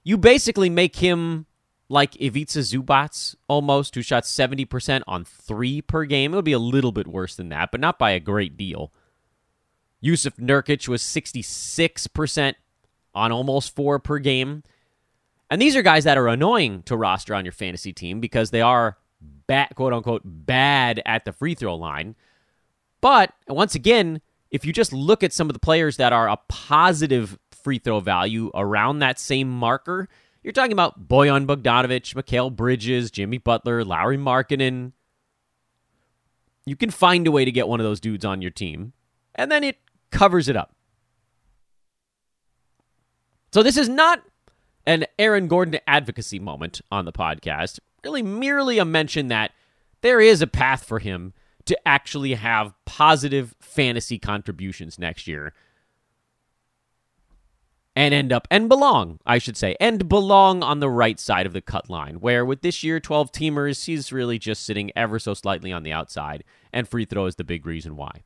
you 0.02 0.16
basically 0.16 0.70
make 0.70 0.96
him 0.96 1.46
like 1.92 2.16
Ivica 2.16 2.60
Zubac 2.60 3.36
almost, 3.48 3.94
who 3.94 4.02
shot 4.02 4.24
70% 4.24 5.02
on 5.06 5.24
three 5.24 5.82
per 5.82 6.04
game. 6.04 6.32
It 6.32 6.36
would 6.36 6.44
be 6.44 6.52
a 6.52 6.58
little 6.58 6.90
bit 6.90 7.06
worse 7.06 7.36
than 7.36 7.50
that, 7.50 7.70
but 7.70 7.80
not 7.80 7.98
by 7.98 8.12
a 8.12 8.20
great 8.20 8.56
deal. 8.56 8.92
Yusuf 10.00 10.36
Nurkic 10.36 10.88
was 10.88 11.02
66% 11.02 12.54
on 13.14 13.30
almost 13.30 13.76
four 13.76 13.98
per 13.98 14.18
game. 14.18 14.62
And 15.50 15.60
these 15.60 15.76
are 15.76 15.82
guys 15.82 16.04
that 16.04 16.16
are 16.16 16.28
annoying 16.28 16.82
to 16.84 16.96
roster 16.96 17.34
on 17.34 17.44
your 17.44 17.52
fantasy 17.52 17.92
team 17.92 18.20
because 18.20 18.50
they 18.50 18.62
are 18.62 18.96
bad, 19.46 19.68
quote 19.74 19.92
unquote, 19.92 20.22
bad 20.24 21.02
at 21.04 21.26
the 21.26 21.32
free 21.32 21.54
throw 21.54 21.76
line. 21.76 22.16
But 23.02 23.34
once 23.48 23.74
again, 23.74 24.22
if 24.50 24.64
you 24.64 24.72
just 24.72 24.94
look 24.94 25.22
at 25.22 25.32
some 25.34 25.50
of 25.50 25.52
the 25.52 25.60
players 25.60 25.98
that 25.98 26.14
are 26.14 26.28
a 26.28 26.38
positive 26.48 27.38
free 27.50 27.78
throw 27.78 28.00
value 28.00 28.50
around 28.54 29.00
that 29.00 29.18
same 29.18 29.50
marker, 29.50 30.08
you're 30.42 30.52
talking 30.52 30.72
about 30.72 31.08
Bojan 31.08 31.46
Bogdanovich, 31.46 32.14
Mikal 32.14 32.54
Bridges, 32.54 33.10
Jimmy 33.10 33.38
Butler, 33.38 33.84
Lauri 33.84 34.18
Markkanen. 34.18 34.92
You 36.66 36.76
can 36.76 36.90
find 36.90 37.26
a 37.26 37.30
way 37.30 37.44
to 37.44 37.52
get 37.52 37.68
one 37.68 37.80
of 37.80 37.84
those 37.84 38.00
dudes 38.00 38.24
on 38.24 38.42
your 38.42 38.50
team, 38.50 38.92
and 39.34 39.50
then 39.50 39.64
it 39.64 39.78
covers 40.10 40.48
it 40.48 40.56
up. 40.56 40.74
So 43.52 43.62
this 43.62 43.76
is 43.76 43.88
not 43.88 44.22
an 44.86 45.04
Aaron 45.18 45.46
Gordon 45.46 45.80
advocacy 45.86 46.38
moment 46.38 46.80
on 46.90 47.04
the 47.04 47.12
podcast, 47.12 47.78
really 48.04 48.22
merely 48.22 48.78
a 48.78 48.84
mention 48.84 49.28
that 49.28 49.52
there 50.00 50.20
is 50.20 50.42
a 50.42 50.46
path 50.46 50.84
for 50.84 50.98
him 50.98 51.32
to 51.66 51.78
actually 51.86 52.34
have 52.34 52.74
positive 52.84 53.54
fantasy 53.60 54.18
contributions 54.18 54.98
next 54.98 55.28
year 55.28 55.52
and 57.94 58.14
end 58.14 58.32
up 58.32 58.48
and 58.50 58.68
belong, 58.68 59.18
I 59.26 59.38
should 59.38 59.56
say, 59.56 59.76
and 59.78 60.08
belong 60.08 60.62
on 60.62 60.80
the 60.80 60.88
right 60.88 61.20
side 61.20 61.46
of 61.46 61.52
the 61.52 61.60
cut 61.60 61.90
line. 61.90 62.16
Where 62.16 62.44
with 62.44 62.62
this 62.62 62.82
year 62.82 63.00
12 63.00 63.32
teamers, 63.32 63.84
he's 63.84 64.12
really 64.12 64.38
just 64.38 64.64
sitting 64.64 64.90
ever 64.96 65.18
so 65.18 65.34
slightly 65.34 65.72
on 65.72 65.82
the 65.82 65.92
outside, 65.92 66.44
and 66.72 66.88
free 66.88 67.04
throw 67.04 67.26
is 67.26 67.36
the 67.36 67.44
big 67.44 67.66
reason 67.66 67.96
why. 67.96 68.22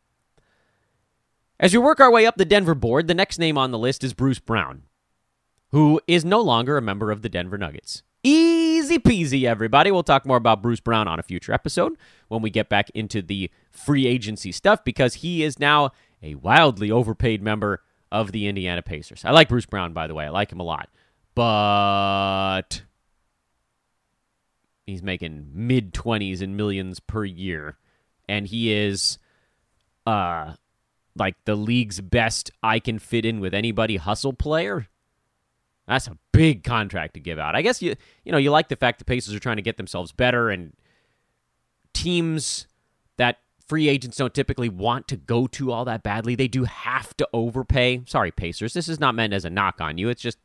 As 1.58 1.72
we 1.72 1.78
work 1.78 2.00
our 2.00 2.10
way 2.10 2.26
up 2.26 2.36
the 2.36 2.44
Denver 2.44 2.74
board, 2.74 3.06
the 3.06 3.14
next 3.14 3.38
name 3.38 3.56
on 3.56 3.70
the 3.70 3.78
list 3.78 4.04
is 4.04 4.12
Bruce 4.12 4.38
Brown, 4.38 4.82
who 5.70 6.00
is 6.06 6.24
no 6.24 6.40
longer 6.40 6.76
a 6.76 6.82
member 6.82 7.10
of 7.10 7.22
the 7.22 7.28
Denver 7.28 7.58
Nuggets. 7.58 8.02
Easy 8.22 8.98
peasy, 8.98 9.44
everybody. 9.44 9.90
We'll 9.90 10.02
talk 10.02 10.26
more 10.26 10.36
about 10.36 10.62
Bruce 10.62 10.80
Brown 10.80 11.08
on 11.08 11.18
a 11.18 11.22
future 11.22 11.52
episode 11.52 11.96
when 12.28 12.42
we 12.42 12.50
get 12.50 12.68
back 12.68 12.90
into 12.90 13.22
the 13.22 13.50
free 13.70 14.06
agency 14.06 14.52
stuff 14.52 14.84
because 14.84 15.14
he 15.14 15.42
is 15.42 15.58
now 15.58 15.92
a 16.22 16.34
wildly 16.34 16.90
overpaid 16.90 17.40
member 17.40 17.82
of 18.12 18.32
the 18.32 18.46
Indiana 18.46 18.82
Pacers. 18.82 19.24
I 19.24 19.32
like 19.32 19.48
Bruce 19.48 19.66
Brown, 19.66 19.92
by 19.92 20.06
the 20.06 20.14
way. 20.14 20.26
I 20.26 20.30
like 20.30 20.52
him 20.52 20.60
a 20.60 20.64
lot. 20.64 20.88
But 21.34 22.82
he's 24.86 25.02
making 25.02 25.50
mid 25.52 25.92
20s 25.92 26.40
and 26.40 26.56
millions 26.56 27.00
per 27.00 27.24
year. 27.24 27.76
And 28.28 28.46
he 28.46 28.72
is 28.72 29.18
uh 30.06 30.54
like 31.16 31.34
the 31.44 31.56
league's 31.56 32.00
best 32.00 32.50
I 32.62 32.78
can 32.78 32.98
fit 32.98 33.24
in 33.24 33.40
with 33.40 33.54
anybody 33.54 33.96
hustle 33.96 34.32
player. 34.32 34.88
That's 35.88 36.06
a 36.08 36.18
big 36.32 36.64
contract 36.64 37.14
to 37.14 37.20
give 37.20 37.38
out. 37.38 37.54
I 37.54 37.62
guess 37.62 37.82
you 37.82 37.94
you 38.24 38.32
know, 38.32 38.38
you 38.38 38.50
like 38.50 38.68
the 38.68 38.76
fact 38.76 38.98
the 38.98 39.04
Pacers 39.04 39.34
are 39.34 39.40
trying 39.40 39.56
to 39.56 39.62
get 39.62 39.76
themselves 39.76 40.12
better 40.12 40.50
and 40.50 40.72
teams 41.92 42.66
that 43.16 43.38
free 43.66 43.88
agents 43.88 44.16
don't 44.16 44.34
typically 44.34 44.68
want 44.68 45.08
to 45.08 45.16
go 45.16 45.46
to 45.48 45.72
all 45.72 45.84
that 45.84 46.02
badly. 46.02 46.34
They 46.34 46.48
do 46.48 46.64
have 46.64 47.16
to 47.16 47.28
overpay. 47.32 48.02
Sorry, 48.06 48.30
Pacers. 48.30 48.74
This 48.74 48.88
is 48.88 49.00
not 49.00 49.14
meant 49.14 49.32
as 49.32 49.44
a 49.44 49.50
knock 49.50 49.80
on 49.80 49.98
you. 49.98 50.08
It's 50.08 50.22
just 50.22 50.38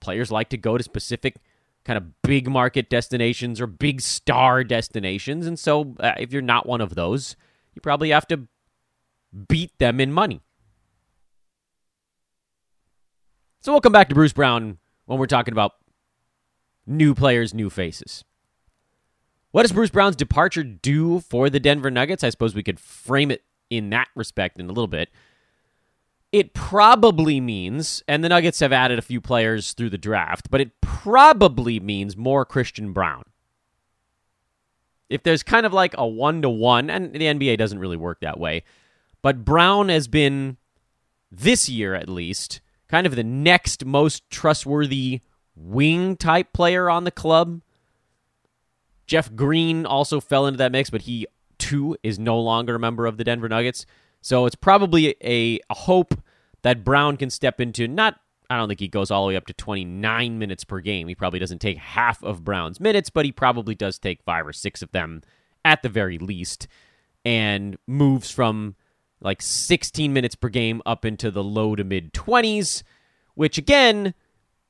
players 0.00 0.30
like 0.30 0.48
to 0.50 0.56
go 0.56 0.78
to 0.78 0.84
specific 0.84 1.36
kind 1.84 1.96
of 1.96 2.22
big 2.22 2.48
market 2.48 2.88
destinations 2.88 3.60
or 3.60 3.66
big 3.66 4.00
star 4.00 4.62
destinations. 4.62 5.46
And 5.46 5.58
so 5.58 5.94
uh, 5.98 6.12
if 6.18 6.32
you're 6.32 6.42
not 6.42 6.66
one 6.66 6.80
of 6.80 6.94
those, 6.94 7.36
you 7.74 7.82
probably 7.82 8.10
have 8.10 8.26
to 8.28 8.46
beat 9.48 9.76
them 9.78 10.00
in 10.00 10.12
money. 10.12 10.40
So 13.60 13.72
we'll 13.72 13.80
come 13.80 13.92
back 13.92 14.08
to 14.08 14.14
Bruce 14.14 14.32
Brown 14.32 14.78
when 15.06 15.18
we're 15.18 15.26
talking 15.26 15.52
about 15.52 15.72
new 16.86 17.14
players, 17.14 17.54
new 17.54 17.70
faces. 17.70 18.24
What 19.52 19.62
does 19.62 19.72
Bruce 19.72 19.90
Brown's 19.90 20.16
departure 20.16 20.64
do 20.64 21.20
for 21.20 21.50
the 21.50 21.60
Denver 21.60 21.90
Nuggets? 21.90 22.24
I 22.24 22.30
suppose 22.30 22.54
we 22.54 22.62
could 22.62 22.80
frame 22.80 23.30
it 23.30 23.44
in 23.68 23.90
that 23.90 24.08
respect 24.14 24.58
in 24.58 24.66
a 24.66 24.72
little 24.72 24.86
bit. 24.86 25.10
It 26.32 26.54
probably 26.54 27.38
means, 27.38 28.02
and 28.08 28.24
the 28.24 28.30
Nuggets 28.30 28.60
have 28.60 28.72
added 28.72 28.98
a 28.98 29.02
few 29.02 29.20
players 29.20 29.74
through 29.74 29.90
the 29.90 29.98
draft, 29.98 30.50
but 30.50 30.62
it 30.62 30.80
probably 30.80 31.78
means 31.78 32.16
more 32.16 32.46
Christian 32.46 32.94
Braun. 32.94 33.24
If 35.10 35.22
there's 35.22 35.42
kind 35.42 35.66
of 35.66 35.74
like 35.74 35.94
a 35.98 36.06
one 36.06 36.40
to 36.40 36.48
one, 36.48 36.88
and 36.88 37.12
the 37.12 37.20
NBA 37.20 37.58
doesn't 37.58 37.78
really 37.78 37.98
work 37.98 38.20
that 38.20 38.40
way, 38.40 38.64
but 39.20 39.44
Braun 39.44 39.90
has 39.90 40.08
been, 40.08 40.56
this 41.30 41.68
year 41.68 41.94
at 41.94 42.08
least, 42.08 42.62
kind 42.88 43.06
of 43.06 43.14
the 43.14 43.22
next 43.22 43.84
most 43.84 44.28
trustworthy 44.30 45.20
wing 45.54 46.16
type 46.16 46.54
player 46.54 46.88
on 46.88 47.04
the 47.04 47.10
club 47.10 47.60
Jeff 49.12 49.34
Green 49.36 49.84
also 49.84 50.20
fell 50.22 50.46
into 50.46 50.56
that 50.56 50.72
mix, 50.72 50.88
but 50.88 51.02
he 51.02 51.26
too 51.58 51.94
is 52.02 52.18
no 52.18 52.40
longer 52.40 52.76
a 52.76 52.78
member 52.78 53.04
of 53.04 53.18
the 53.18 53.24
Denver 53.24 53.46
Nuggets. 53.46 53.84
So 54.22 54.46
it's 54.46 54.54
probably 54.54 55.14
a, 55.22 55.60
a 55.68 55.74
hope 55.74 56.14
that 56.62 56.82
Braun 56.82 57.18
can 57.18 57.28
step 57.28 57.60
into 57.60 57.86
not 57.86 58.18
I 58.48 58.56
don't 58.56 58.68
think 58.68 58.80
he 58.80 58.88
goes 58.88 59.10
all 59.10 59.24
the 59.24 59.28
way 59.28 59.36
up 59.36 59.44
to 59.48 59.52
29 59.52 60.38
minutes 60.38 60.64
per 60.64 60.80
game. 60.80 61.08
He 61.08 61.14
probably 61.14 61.38
doesn't 61.38 61.58
take 61.58 61.76
half 61.76 62.24
of 62.24 62.42
Brown's 62.42 62.80
minutes, 62.80 63.10
but 63.10 63.26
he 63.26 63.32
probably 63.32 63.74
does 63.74 63.98
take 63.98 64.22
5 64.22 64.46
or 64.46 64.52
6 64.54 64.80
of 64.80 64.92
them 64.92 65.20
at 65.62 65.82
the 65.82 65.90
very 65.90 66.16
least 66.16 66.66
and 67.22 67.76
moves 67.86 68.30
from 68.30 68.76
like 69.20 69.42
16 69.42 70.10
minutes 70.10 70.36
per 70.36 70.48
game 70.48 70.80
up 70.86 71.04
into 71.04 71.30
the 71.30 71.44
low 71.44 71.76
to 71.76 71.84
mid 71.84 72.14
20s, 72.14 72.82
which 73.34 73.58
again 73.58 74.14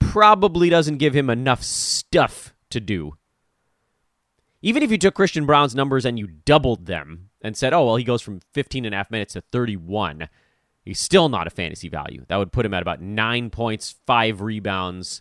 probably 0.01 0.69
doesn't 0.69 0.99
give 0.99 1.15
him 1.15 1.31
enough 1.31 1.63
stuff 1.63 2.57
to 2.71 2.81
do 2.81 3.15
even 4.63 4.83
if 4.83 4.91
you 4.91 4.99
took 4.99 5.15
Christian 5.15 5.45
Braun's 5.45 5.75
numbers 5.75 6.05
and 6.05 6.19
you 6.19 6.29
doubled 6.29 6.87
them 6.87 7.31
and 7.43 7.57
said, 7.57 7.73
oh, 7.73 7.85
well, 7.87 7.97
he 7.97 8.05
goes 8.05 8.23
from 8.23 8.41
15 8.53 8.85
and 8.85 8.95
a 8.95 8.99
half 8.99 9.11
minutes 9.11 9.35
to 9.35 9.41
31, 9.53 10.29
he's 10.85 11.01
still 11.01 11.29
not 11.29 11.49
a 11.49 11.51
fantasy 11.51 11.89
value. 11.89 12.25
That 12.29 12.37
would 12.37 12.53
put 12.53 12.65
him 12.65 12.73
at 12.73 12.83
about 12.83 13.01
nine 13.01 13.51
points, 13.51 13.97
five 14.07 14.41
rebounds, 14.41 15.21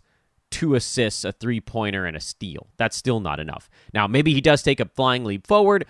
two 0.51 0.75
assists, 0.75 1.25
a 1.25 1.31
three 1.31 1.59
pointer, 1.59 2.05
and 2.05 2.15
a 2.15 2.19
steal. 2.19 2.67
That's 2.77 2.95
still 2.95 3.19
not 3.19 3.39
enough. 3.39 3.69
Now, 3.93 4.05
maybe 4.05 4.33
he 4.33 4.41
does 4.41 4.61
take 4.61 4.79
a 4.79 4.85
flying 4.85 5.25
leap 5.25 5.47
forward. 5.47 5.85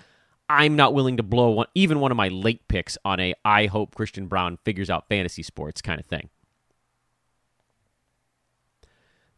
I'm 0.47 0.75
not 0.75 0.93
willing 0.93 1.17
to 1.17 1.23
blow 1.23 1.49
one, 1.51 1.67
even 1.75 1.99
one 1.99 2.11
of 2.11 2.17
my 2.17 2.27
late 2.29 2.67
picks 2.67 2.97
on 3.03 3.19
a 3.19 3.33
I 3.43 3.67
hope 3.67 3.95
Christian 3.95 4.27
Braun 4.27 4.57
figures 4.63 4.89
out 4.89 5.07
fantasy 5.09 5.43
sports 5.43 5.81
kind 5.81 5.99
of 5.99 6.05
thing. 6.05 6.29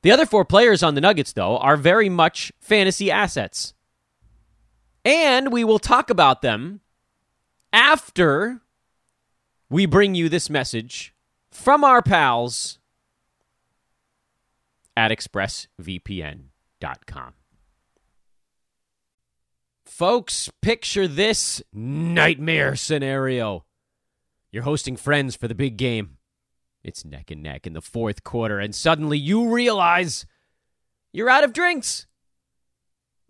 The 0.01 0.11
other 0.11 0.25
four 0.25 0.43
players 0.43 0.83
on 0.83 0.95
the 0.95 1.01
Nuggets, 1.01 1.31
though, 1.33 1.57
are 1.57 1.77
very 1.77 2.09
much 2.09 2.51
fantasy 2.59 3.09
assets. 3.09 3.73
And 5.05 5.51
we 5.51 5.63
will 5.63 5.79
talk 5.79 6.09
about 6.09 6.41
them 6.41 6.81
after 7.71 8.61
we 9.69 9.85
bring 9.85 10.15
you 10.15 10.29
this 10.29 10.49
message 10.49 11.13
from 11.51 11.83
our 11.83 12.01
pals 12.01 12.79
at 14.95 15.11
expressvpn.com. 15.11 17.33
Folks, 19.85 20.49
picture 20.61 21.07
this 21.07 21.61
nightmare 21.71 22.75
scenario. 22.75 23.65
You're 24.51 24.63
hosting 24.63 24.97
friends 24.97 25.35
for 25.35 25.47
the 25.47 25.55
big 25.55 25.77
game. 25.77 26.17
It's 26.83 27.05
neck 27.05 27.31
and 27.31 27.41
neck 27.41 27.65
in 27.65 27.73
the 27.73 27.81
fourth 27.81 28.23
quarter, 28.23 28.59
and 28.59 28.75
suddenly 28.75 29.17
you 29.17 29.53
realize 29.53 30.25
you're 31.11 31.29
out 31.29 31.43
of 31.43 31.53
drinks. 31.53 32.07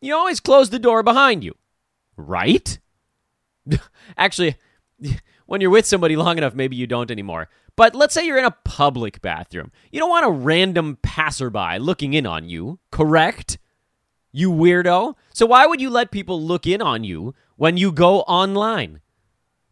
you 0.00 0.14
always 0.14 0.40
close 0.40 0.70
the 0.70 0.78
door 0.78 1.02
behind 1.02 1.44
you, 1.44 1.54
right? 2.16 2.78
Actually, 4.16 4.56
when 5.46 5.60
you're 5.60 5.70
with 5.70 5.86
somebody 5.86 6.16
long 6.16 6.38
enough, 6.38 6.54
maybe 6.54 6.76
you 6.76 6.86
don't 6.86 7.10
anymore. 7.10 7.48
But 7.76 7.94
let's 7.94 8.14
say 8.14 8.24
you're 8.24 8.38
in 8.38 8.44
a 8.44 8.56
public 8.64 9.20
bathroom. 9.20 9.70
You 9.90 10.00
don't 10.00 10.08
want 10.08 10.26
a 10.26 10.30
random 10.30 10.98
passerby 11.02 11.78
looking 11.78 12.14
in 12.14 12.26
on 12.26 12.48
you, 12.48 12.78
correct? 12.90 13.58
you 14.36 14.52
weirdo. 14.52 15.14
So 15.32 15.46
why 15.46 15.66
would 15.66 15.80
you 15.80 15.88
let 15.88 16.10
people 16.10 16.42
look 16.42 16.66
in 16.66 16.82
on 16.82 17.04
you 17.04 17.34
when 17.56 17.78
you 17.78 17.90
go 17.90 18.20
online? 18.20 19.00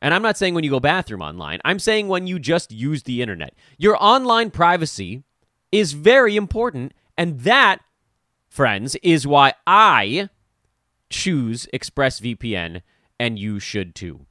And 0.00 0.14
I'm 0.14 0.22
not 0.22 0.38
saying 0.38 0.54
when 0.54 0.64
you 0.64 0.70
go 0.70 0.80
bathroom 0.80 1.20
online. 1.20 1.60
I'm 1.66 1.78
saying 1.78 2.08
when 2.08 2.26
you 2.26 2.38
just 2.38 2.72
use 2.72 3.02
the 3.02 3.20
internet. 3.20 3.54
Your 3.76 4.02
online 4.02 4.50
privacy 4.50 5.22
is 5.70 5.92
very 5.92 6.34
important, 6.34 6.92
and 7.18 7.40
that, 7.40 7.80
friends, 8.54 8.94
is 9.02 9.26
why 9.26 9.52
I 9.66 10.28
choose 11.10 11.66
ExpressVPN, 11.74 12.82
and 13.18 13.38
you 13.38 13.58
should 13.58 13.94
too. 13.94 14.26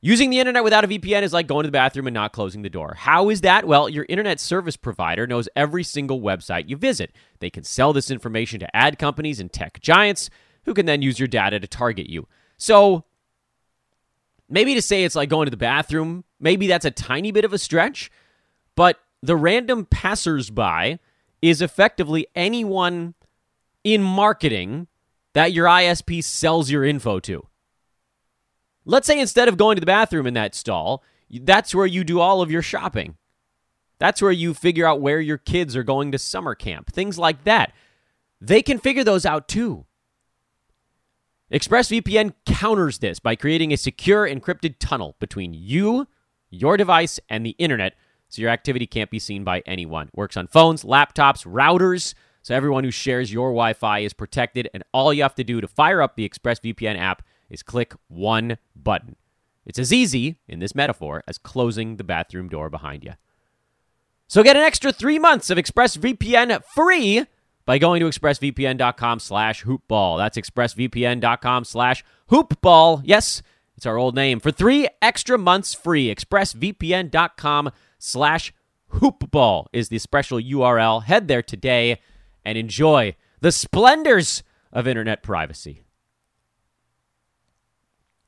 Using 0.00 0.30
the 0.30 0.38
internet 0.38 0.62
without 0.62 0.84
a 0.84 0.88
VPN 0.88 1.22
is 1.22 1.32
like 1.32 1.48
going 1.48 1.64
to 1.64 1.68
the 1.68 1.72
bathroom 1.72 2.06
and 2.06 2.14
not 2.14 2.32
closing 2.32 2.62
the 2.62 2.70
door. 2.70 2.94
How 2.96 3.30
is 3.30 3.40
that? 3.40 3.64
Well, 3.64 3.88
your 3.88 4.06
internet 4.08 4.38
service 4.38 4.76
provider 4.76 5.26
knows 5.26 5.48
every 5.56 5.82
single 5.82 6.20
website 6.20 6.68
you 6.68 6.76
visit. 6.76 7.12
They 7.40 7.50
can 7.50 7.64
sell 7.64 7.92
this 7.92 8.10
information 8.10 8.60
to 8.60 8.76
ad 8.76 8.98
companies 8.98 9.40
and 9.40 9.52
tech 9.52 9.80
giants 9.80 10.30
who 10.66 10.74
can 10.74 10.86
then 10.86 11.02
use 11.02 11.18
your 11.18 11.26
data 11.26 11.58
to 11.58 11.66
target 11.66 12.08
you. 12.08 12.28
So, 12.58 13.04
maybe 14.48 14.74
to 14.74 14.82
say 14.82 15.02
it's 15.02 15.16
like 15.16 15.30
going 15.30 15.46
to 15.46 15.50
the 15.50 15.56
bathroom, 15.56 16.24
maybe 16.38 16.68
that's 16.68 16.84
a 16.84 16.90
tiny 16.90 17.32
bit 17.32 17.44
of 17.44 17.52
a 17.52 17.58
stretch, 17.58 18.10
but 18.76 19.00
the 19.22 19.34
random 19.34 19.86
passersby 19.86 21.00
is 21.40 21.62
effectively 21.62 22.26
anyone 22.34 23.14
in 23.84 24.02
marketing 24.02 24.88
that 25.34 25.52
your 25.52 25.66
ISP 25.66 26.22
sells 26.22 26.70
your 26.70 26.84
info 26.84 27.20
to. 27.20 27.46
Let's 28.84 29.06
say 29.06 29.20
instead 29.20 29.48
of 29.48 29.56
going 29.56 29.76
to 29.76 29.80
the 29.80 29.86
bathroom 29.86 30.26
in 30.26 30.34
that 30.34 30.54
stall, 30.54 31.02
that's 31.30 31.74
where 31.74 31.86
you 31.86 32.04
do 32.04 32.20
all 32.20 32.40
of 32.40 32.50
your 32.50 32.62
shopping. 32.62 33.16
That's 33.98 34.22
where 34.22 34.32
you 34.32 34.54
figure 34.54 34.86
out 34.86 35.00
where 35.00 35.20
your 35.20 35.38
kids 35.38 35.76
are 35.76 35.82
going 35.82 36.12
to 36.12 36.18
summer 36.18 36.54
camp, 36.54 36.92
things 36.92 37.18
like 37.18 37.44
that. 37.44 37.72
They 38.40 38.62
can 38.62 38.78
figure 38.78 39.04
those 39.04 39.26
out 39.26 39.48
too. 39.48 39.84
ExpressVPN 41.52 42.34
counters 42.46 42.98
this 42.98 43.20
by 43.20 43.34
creating 43.34 43.72
a 43.72 43.76
secure 43.76 44.28
encrypted 44.28 44.76
tunnel 44.78 45.16
between 45.18 45.54
you, 45.54 46.06
your 46.50 46.76
device, 46.76 47.18
and 47.28 47.44
the 47.44 47.56
internet 47.58 47.94
so 48.28 48.42
your 48.42 48.50
activity 48.50 48.86
can't 48.86 49.10
be 49.10 49.18
seen 49.18 49.44
by 49.44 49.60
anyone. 49.66 50.10
Works 50.14 50.36
on 50.36 50.46
phones, 50.46 50.84
laptops, 50.84 51.46
routers, 51.46 52.14
so 52.42 52.54
everyone 52.54 52.84
who 52.84 52.90
shares 52.90 53.32
your 53.32 53.50
Wi 53.50 53.72
Fi 53.74 54.00
is 54.00 54.12
protected, 54.12 54.70
and 54.72 54.82
all 54.92 55.12
you 55.12 55.22
have 55.22 55.34
to 55.34 55.44
do 55.44 55.60
to 55.60 55.68
fire 55.68 56.00
up 56.00 56.16
the 56.16 56.28
ExpressVPN 56.28 56.98
app 56.98 57.22
is 57.50 57.62
click 57.62 57.94
one 58.08 58.58
button. 58.74 59.16
It's 59.66 59.78
as 59.78 59.92
easy, 59.92 60.38
in 60.48 60.60
this 60.60 60.74
metaphor, 60.74 61.22
as 61.28 61.36
closing 61.36 61.96
the 61.96 62.04
bathroom 62.04 62.48
door 62.48 62.70
behind 62.70 63.04
you. 63.04 63.12
So 64.26 64.42
get 64.42 64.56
an 64.56 64.62
extra 64.62 64.92
three 64.92 65.18
months 65.18 65.50
of 65.50 65.58
ExpressVPN 65.58 66.62
free 66.74 67.24
by 67.66 67.76
going 67.76 68.00
to 68.00 68.06
expressvpn.com 68.06 69.20
slash 69.20 69.64
hoopball. 69.64 70.16
That's 70.16 70.38
expressvpn.com 70.38 71.64
slash 71.64 72.04
hoopball. 72.30 73.02
Yes, 73.04 73.42
it's 73.76 73.84
our 73.84 73.98
old 73.98 74.14
name. 74.14 74.40
For 74.40 74.50
three 74.50 74.88
extra 75.02 75.36
months 75.36 75.74
free, 75.74 76.14
expressvpn.com 76.14 77.66
slash 77.66 77.74
hoopball 78.94 79.66
is 79.72 79.88
the 79.88 79.98
special 79.98 80.38
URL. 80.38 81.04
Head 81.04 81.28
there 81.28 81.42
today 81.42 82.00
and 82.44 82.56
enjoy 82.56 83.16
the 83.40 83.52
splendors 83.52 84.42
of 84.72 84.86
internet 84.86 85.22
privacy. 85.22 85.82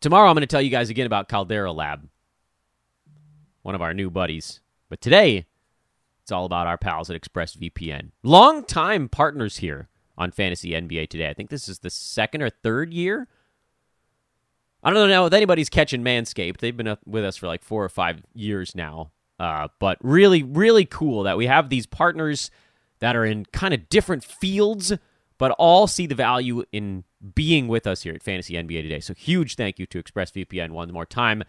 Tomorrow, 0.01 0.29
I'm 0.29 0.35
going 0.35 0.43
to 0.43 0.47
tell 0.47 0.63
you 0.63 0.71
guys 0.71 0.89
again 0.89 1.07
about 1.07 1.29
Caldera 1.29 1.73
Lab, 1.73 2.09
one 3.63 3.75
of 3.75 3.83
our 3.83 3.93
new 3.93 4.11
buddies. 4.11 4.61
But 4.89 5.01
today, 5.01 5.47
it's 6.23 6.33
all 6.33 6.47
about 6.47 6.67
our 6.67 6.79
pals 6.79 7.11
at 7.11 7.21
ExpressVPN. 7.21 8.11
Long-time 8.23 9.09
partners 9.09 9.59
here 9.59 9.89
on 10.17 10.31
Fantasy 10.31 10.71
NBA 10.71 11.09
today. 11.09 11.29
I 11.29 11.35
think 11.35 11.51
this 11.51 11.69
is 11.69 11.81
the 11.81 11.91
second 11.91 12.43
or 12.43 12.51
third 12.51 12.95
year. 12.95 13.29
I 14.83 14.91
don't 14.91 15.11
know 15.11 15.27
if 15.27 15.33
anybody's 15.35 15.69
catching 15.69 16.03
Manscaped. 16.03 16.59
They've 16.59 16.77
been 16.77 16.97
with 17.05 17.25
us 17.25 17.37
for 17.37 17.47
like 17.47 17.63
four 17.63 17.85
or 17.85 17.89
five 17.91 18.23
years 18.33 18.75
now. 18.75 19.11
Uh, 19.41 19.69
but 19.79 19.97
really, 20.03 20.43
really 20.43 20.85
cool 20.85 21.23
that 21.23 21.39
we 21.39 21.47
have 21.47 21.71
these 21.71 21.87
partners 21.87 22.51
that 22.99 23.17
are 23.17 23.25
in 23.25 23.47
kind 23.47 23.73
of 23.73 23.89
different 23.89 24.23
fields, 24.23 24.93
but 25.39 25.51
all 25.53 25.87
see 25.87 26.07
the 26.07 26.15
value 26.15 26.63
in 26.73 27.05
being 27.35 27.67
with 27.67 27.87
us 27.87 28.03
here 28.03 28.13
at 28.13 28.23
Fantasy 28.23 28.53
NBA 28.53 28.83
today. 28.83 29.01
So 29.01 29.15
huge 29.15 29.57
thank 29.57 29.79
you 29.79 29.87
to 29.87 30.03
ExpressVPN 30.03 30.73
one 30.73 30.93
more 30.93 31.07
time, 31.07 31.43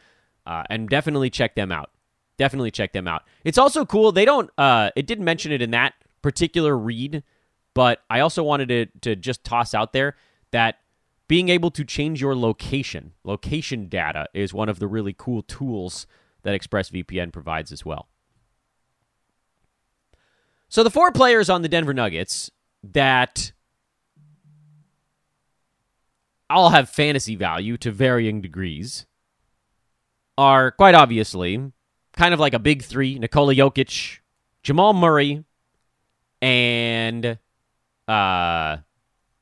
uh, 0.45 0.63
and 0.69 0.87
definitely 0.87 1.29
check 1.29 1.55
them 1.55 1.69
out. 1.69 1.91
Definitely 2.37 2.71
check 2.71 2.93
them 2.93 3.09
out. 3.09 3.23
It's 3.43 3.57
also 3.57 3.85
cool. 3.85 4.13
They 4.13 4.23
don't. 4.23 4.49
Uh, 4.57 4.91
it 4.95 5.05
didn't 5.05 5.25
mention 5.25 5.51
it 5.51 5.61
in 5.61 5.71
that 5.71 5.93
particular 6.21 6.77
read, 6.77 7.23
but 7.73 8.03
I 8.09 8.21
also 8.21 8.41
wanted 8.41 8.69
to 8.69 8.85
to 9.01 9.17
just 9.17 9.43
toss 9.43 9.73
out 9.73 9.91
there 9.91 10.15
that 10.51 10.77
being 11.27 11.49
able 11.49 11.71
to 11.71 11.83
change 11.83 12.21
your 12.21 12.37
location, 12.37 13.11
location 13.25 13.89
data, 13.89 14.27
is 14.33 14.53
one 14.53 14.69
of 14.69 14.79
the 14.79 14.87
really 14.87 15.13
cool 15.17 15.41
tools 15.41 16.07
that 16.43 16.59
ExpressVPN 16.59 17.31
provides 17.31 17.71
as 17.71 17.85
well. 17.85 18.07
So 20.69 20.83
the 20.83 20.89
four 20.89 21.11
players 21.11 21.49
on 21.49 21.61
the 21.61 21.69
Denver 21.69 21.93
Nuggets 21.93 22.49
that 22.83 23.51
all 26.49 26.69
have 26.69 26.89
fantasy 26.89 27.35
value 27.35 27.77
to 27.77 27.91
varying 27.91 28.41
degrees, 28.41 29.05
are 30.37 30.71
quite 30.71 30.95
obviously 30.95 31.71
kind 32.13 32.33
of 32.33 32.39
like 32.39 32.53
a 32.53 32.59
big 32.59 32.83
three 32.83 33.17
Nikola 33.19 33.53
Jokic, 33.53 34.19
Jamal 34.63 34.93
Murray, 34.93 35.43
and 36.41 37.37
uh, 38.07 38.77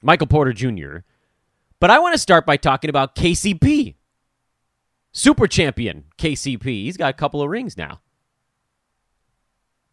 Michael 0.02 0.28
Porter 0.28 0.54
Jr. 0.54 0.98
But 1.80 1.90
I 1.90 2.00
want 2.00 2.14
to 2.14 2.20
start 2.20 2.46
by 2.46 2.58
talking 2.58 2.90
about 2.90 3.16
KCP. 3.16 3.96
Super 5.12 5.48
champion 5.48 6.06
KCP. 6.18 6.64
He's 6.66 6.98
got 6.98 7.10
a 7.10 7.18
couple 7.18 7.42
of 7.42 7.50
rings 7.50 7.78
now. 7.78 8.02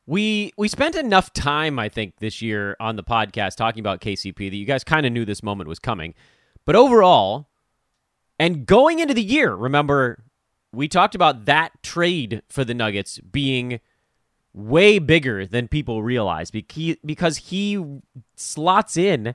We 0.06 0.52
we 0.56 0.68
spent 0.68 0.94
enough 0.94 1.32
time, 1.32 1.78
I 1.78 1.88
think, 1.88 2.18
this 2.18 2.40
year 2.40 2.76
on 2.78 2.96
the 2.96 3.02
podcast 3.02 3.56
talking 3.56 3.80
about 3.80 4.00
KCP 4.00 4.50
that 4.50 4.56
you 4.56 4.66
guys 4.66 4.84
kind 4.84 5.04
of 5.04 5.12
knew 5.12 5.24
this 5.24 5.42
moment 5.42 5.68
was 5.68 5.80
coming. 5.80 6.14
But 6.64 6.76
overall, 6.76 7.48
and 8.38 8.66
going 8.66 8.98
into 9.00 9.14
the 9.14 9.22
year, 9.22 9.54
remember, 9.54 10.24
we 10.72 10.86
talked 10.86 11.14
about 11.14 11.46
that 11.46 11.82
trade 11.82 12.42
for 12.48 12.64
the 12.64 12.74
Nuggets 12.74 13.18
being 13.18 13.80
way 14.52 14.98
bigger 14.98 15.46
than 15.46 15.68
people 15.68 16.02
realize 16.02 16.50
because 16.50 17.36
he 17.36 18.00
slots 18.36 18.96
in 18.96 19.34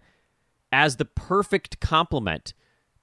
as 0.72 0.96
the 0.96 1.06
perfect 1.06 1.80
complement 1.80 2.54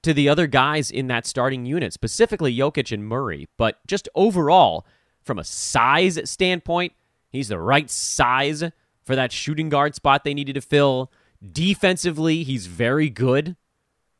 to 0.03 0.13
the 0.13 0.29
other 0.29 0.47
guys 0.47 0.91
in 0.91 1.07
that 1.07 1.25
starting 1.25 1.65
unit, 1.65 1.93
specifically 1.93 2.55
Jokic 2.55 2.91
and 2.91 3.05
Murray. 3.05 3.47
But 3.57 3.79
just 3.87 4.07
overall, 4.15 4.85
from 5.21 5.39
a 5.39 5.43
size 5.43 6.19
standpoint, 6.29 6.93
he's 7.29 7.49
the 7.49 7.59
right 7.59 7.89
size 7.89 8.63
for 9.03 9.15
that 9.15 9.31
shooting 9.31 9.69
guard 9.69 9.95
spot 9.95 10.23
they 10.23 10.33
needed 10.33 10.53
to 10.53 10.61
fill. 10.61 11.11
Defensively, 11.51 12.43
he's 12.43 12.67
very 12.67 13.09
good. 13.09 13.55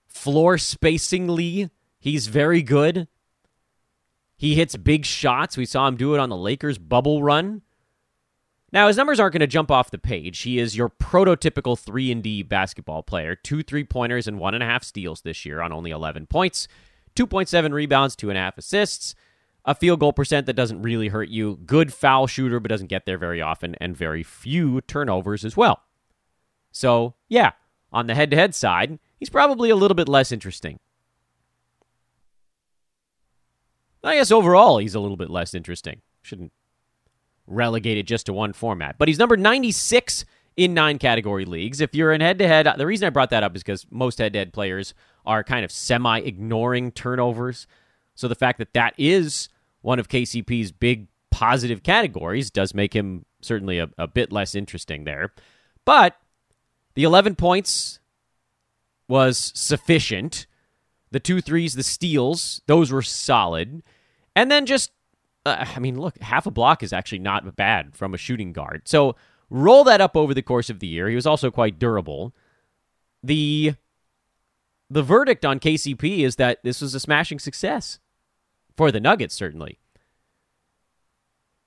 Floor 0.08 0.58
spacingly, 0.58 1.70
he's 2.00 2.28
very 2.28 2.62
good. 2.62 3.08
He 4.38 4.56
hits 4.56 4.76
big 4.78 5.06
shots. 5.06 5.58
We 5.58 5.66
saw 5.66 5.88
him 5.88 5.98
do 5.98 6.14
it 6.14 6.20
on 6.20 6.30
the 6.30 6.38
Lakers 6.38 6.78
bubble 6.78 7.22
run. 7.22 7.62
Now, 8.72 8.88
his 8.88 8.98
numbers 8.98 9.20
aren't 9.20 9.34
going 9.34 9.40
to 9.42 9.48
jump 9.48 9.72
off 9.72 9.90
the 9.90 9.98
page. 9.98 10.40
He 10.42 10.60
is 10.60 10.78
your 10.78 10.90
prototypical 10.90 11.78
3 11.78 12.12
and 12.12 12.24
D 12.24 12.44
basketball 12.44 13.02
player. 13.02 13.36
Two 13.36 13.64
three 13.64 13.84
pointers 13.84 14.28
and 14.28 14.40
one 14.40 14.54
and 14.54 14.64
a 14.64 14.68
half 14.68 14.84
steals 14.84 15.22
this 15.22 15.46
year 15.46 15.62
on 15.62 15.74
only 15.74 15.92
11 15.92 16.28
points, 16.28 16.68
2.7 17.16 17.74
rebounds, 17.74 18.16
two 18.16 18.30
and 18.30 18.38
a 18.38 18.42
half 18.42 18.58
assists, 18.58 19.16
a 19.66 19.74
field 19.74 20.00
goal 20.00 20.14
percent 20.14 20.46
that 20.46 20.56
doesn't 20.56 20.82
really 20.82 21.08
hurt 21.08 21.30
you, 21.30 21.58
good 21.66 21.92
foul 21.92 22.28
shooter 22.28 22.60
but 22.60 22.70
doesn't 22.70 22.88
get 22.88 23.06
there 23.06 23.18
very 23.18 23.42
often, 23.42 23.76
and 23.82 23.98
very 23.98 24.24
few 24.24 24.82
turnovers 24.82 25.44
as 25.44 25.58
well. 25.58 25.82
So, 26.72 27.16
yeah, 27.28 27.54
on 27.92 28.06
the 28.08 28.16
head 28.16 28.30
to 28.32 28.38
head 28.38 28.54
side, 28.54 29.00
he's 29.20 29.30
probably 29.30 29.72
a 29.72 29.76
little 29.76 29.96
bit 29.96 30.08
less 30.08 30.32
interesting. 30.32 30.80
I 34.04 34.16
guess 34.16 34.32
overall, 34.32 34.78
he's 34.78 34.96
a 34.96 35.00
little 35.00 35.18
bit 35.18 35.30
less 35.30 35.54
interesting. 35.54 36.02
Shouldn't 36.22 36.54
relegated 37.50 38.08
just 38.08 38.28
to 38.28 38.34
one 38.34 38.54
format. 38.54 38.98
But 38.98 39.08
he's 39.08 39.20
number 39.20 39.36
96 39.36 40.26
in 40.56 40.74
nine 40.74 41.00
category 41.00 41.46
leagues. 41.46 41.82
If 41.82 41.96
you're 41.96 42.14
in 42.14 42.22
head 42.22 42.40
to 42.40 42.48
head, 42.48 42.68
the 42.78 42.86
reason 42.86 43.08
I 43.08 43.10
brought 43.10 43.30
that 43.32 43.44
up 43.44 43.56
is 43.56 43.64
because 43.64 43.86
most 43.90 44.20
head 44.20 44.34
to 44.34 44.40
head 44.40 44.54
players 44.54 44.94
are 45.26 45.44
kind 45.44 45.66
of 45.66 45.72
semi 45.72 46.20
ignoring 46.20 46.92
turnovers. 46.92 47.68
So 48.16 48.28
the 48.28 48.36
fact 48.36 48.58
that 48.60 48.74
that 48.74 48.94
is 48.98 49.50
one 49.82 50.00
of 50.00 50.08
KCP's 50.08 50.72
big 50.72 51.08
positive 51.32 51.84
categories 51.84 52.52
does 52.52 52.74
make 52.74 52.94
him 52.94 53.26
certainly 53.42 53.80
a, 53.80 53.90
a 53.98 54.08
bit 54.08 54.32
less 54.32 54.56
interesting 54.56 55.06
there. 55.06 55.34
But 55.86 56.18
the 56.96 57.04
11 57.04 57.36
points 57.36 58.00
was 59.08 59.52
sufficient. 59.56 60.46
The 61.12 61.20
two 61.20 61.42
threes, 61.42 61.76
the 61.76 61.84
steals, 61.84 62.62
those 62.68 62.92
were 62.92 63.02
solid. 63.02 63.82
And 64.36 64.52
then 64.52 64.66
just 64.66 64.92
uh, 65.46 65.66
I 65.76 65.80
mean, 65.80 66.00
look, 66.00 66.20
half 66.20 66.46
a 66.46 66.52
block 66.52 66.84
is 66.84 66.94
actually 66.94 67.20
not 67.20 67.56
bad 67.56 67.96
from 67.96 68.14
a 68.14 68.18
shooting 68.18 68.54
guard. 68.54 68.84
So 68.86 69.16
roll 69.50 69.84
that 69.86 70.02
up 70.02 70.16
over 70.16 70.34
the 70.34 70.42
course 70.42 70.70
of 70.70 70.80
the 70.80 70.88
year. 70.88 71.10
He 71.10 71.16
was 71.16 71.26
also 71.26 71.52
quite 71.52 71.80
durable. 71.80 72.34
The 73.24 73.74
the 74.90 75.04
verdict 75.04 75.46
on 75.46 75.60
KCP 75.60 76.20
is 76.20 76.38
that 76.38 76.60
this 76.64 76.82
was 76.82 76.96
a 76.96 77.00
smashing 77.00 77.40
success 77.40 78.00
for 78.76 78.92
the 78.92 79.00
Nuggets, 79.00 79.36
certainly. 79.36 79.80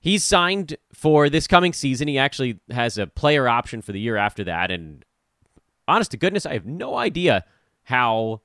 He's 0.00 0.24
signed 0.24 0.76
for 0.92 1.30
this 1.30 1.46
coming 1.46 1.72
season. 1.72 2.08
He 2.08 2.18
actually 2.18 2.58
has 2.70 2.98
a 2.98 3.06
player 3.06 3.46
option 3.46 3.80
for 3.82 3.92
the 3.92 4.00
year 4.00 4.16
after 4.16 4.42
that. 4.44 4.72
And 4.72 5.04
honest 5.86 6.10
to 6.10 6.16
goodness, 6.16 6.44
I 6.44 6.54
have 6.54 6.66
no 6.66 6.96
idea 6.96 7.44
how 7.84 8.40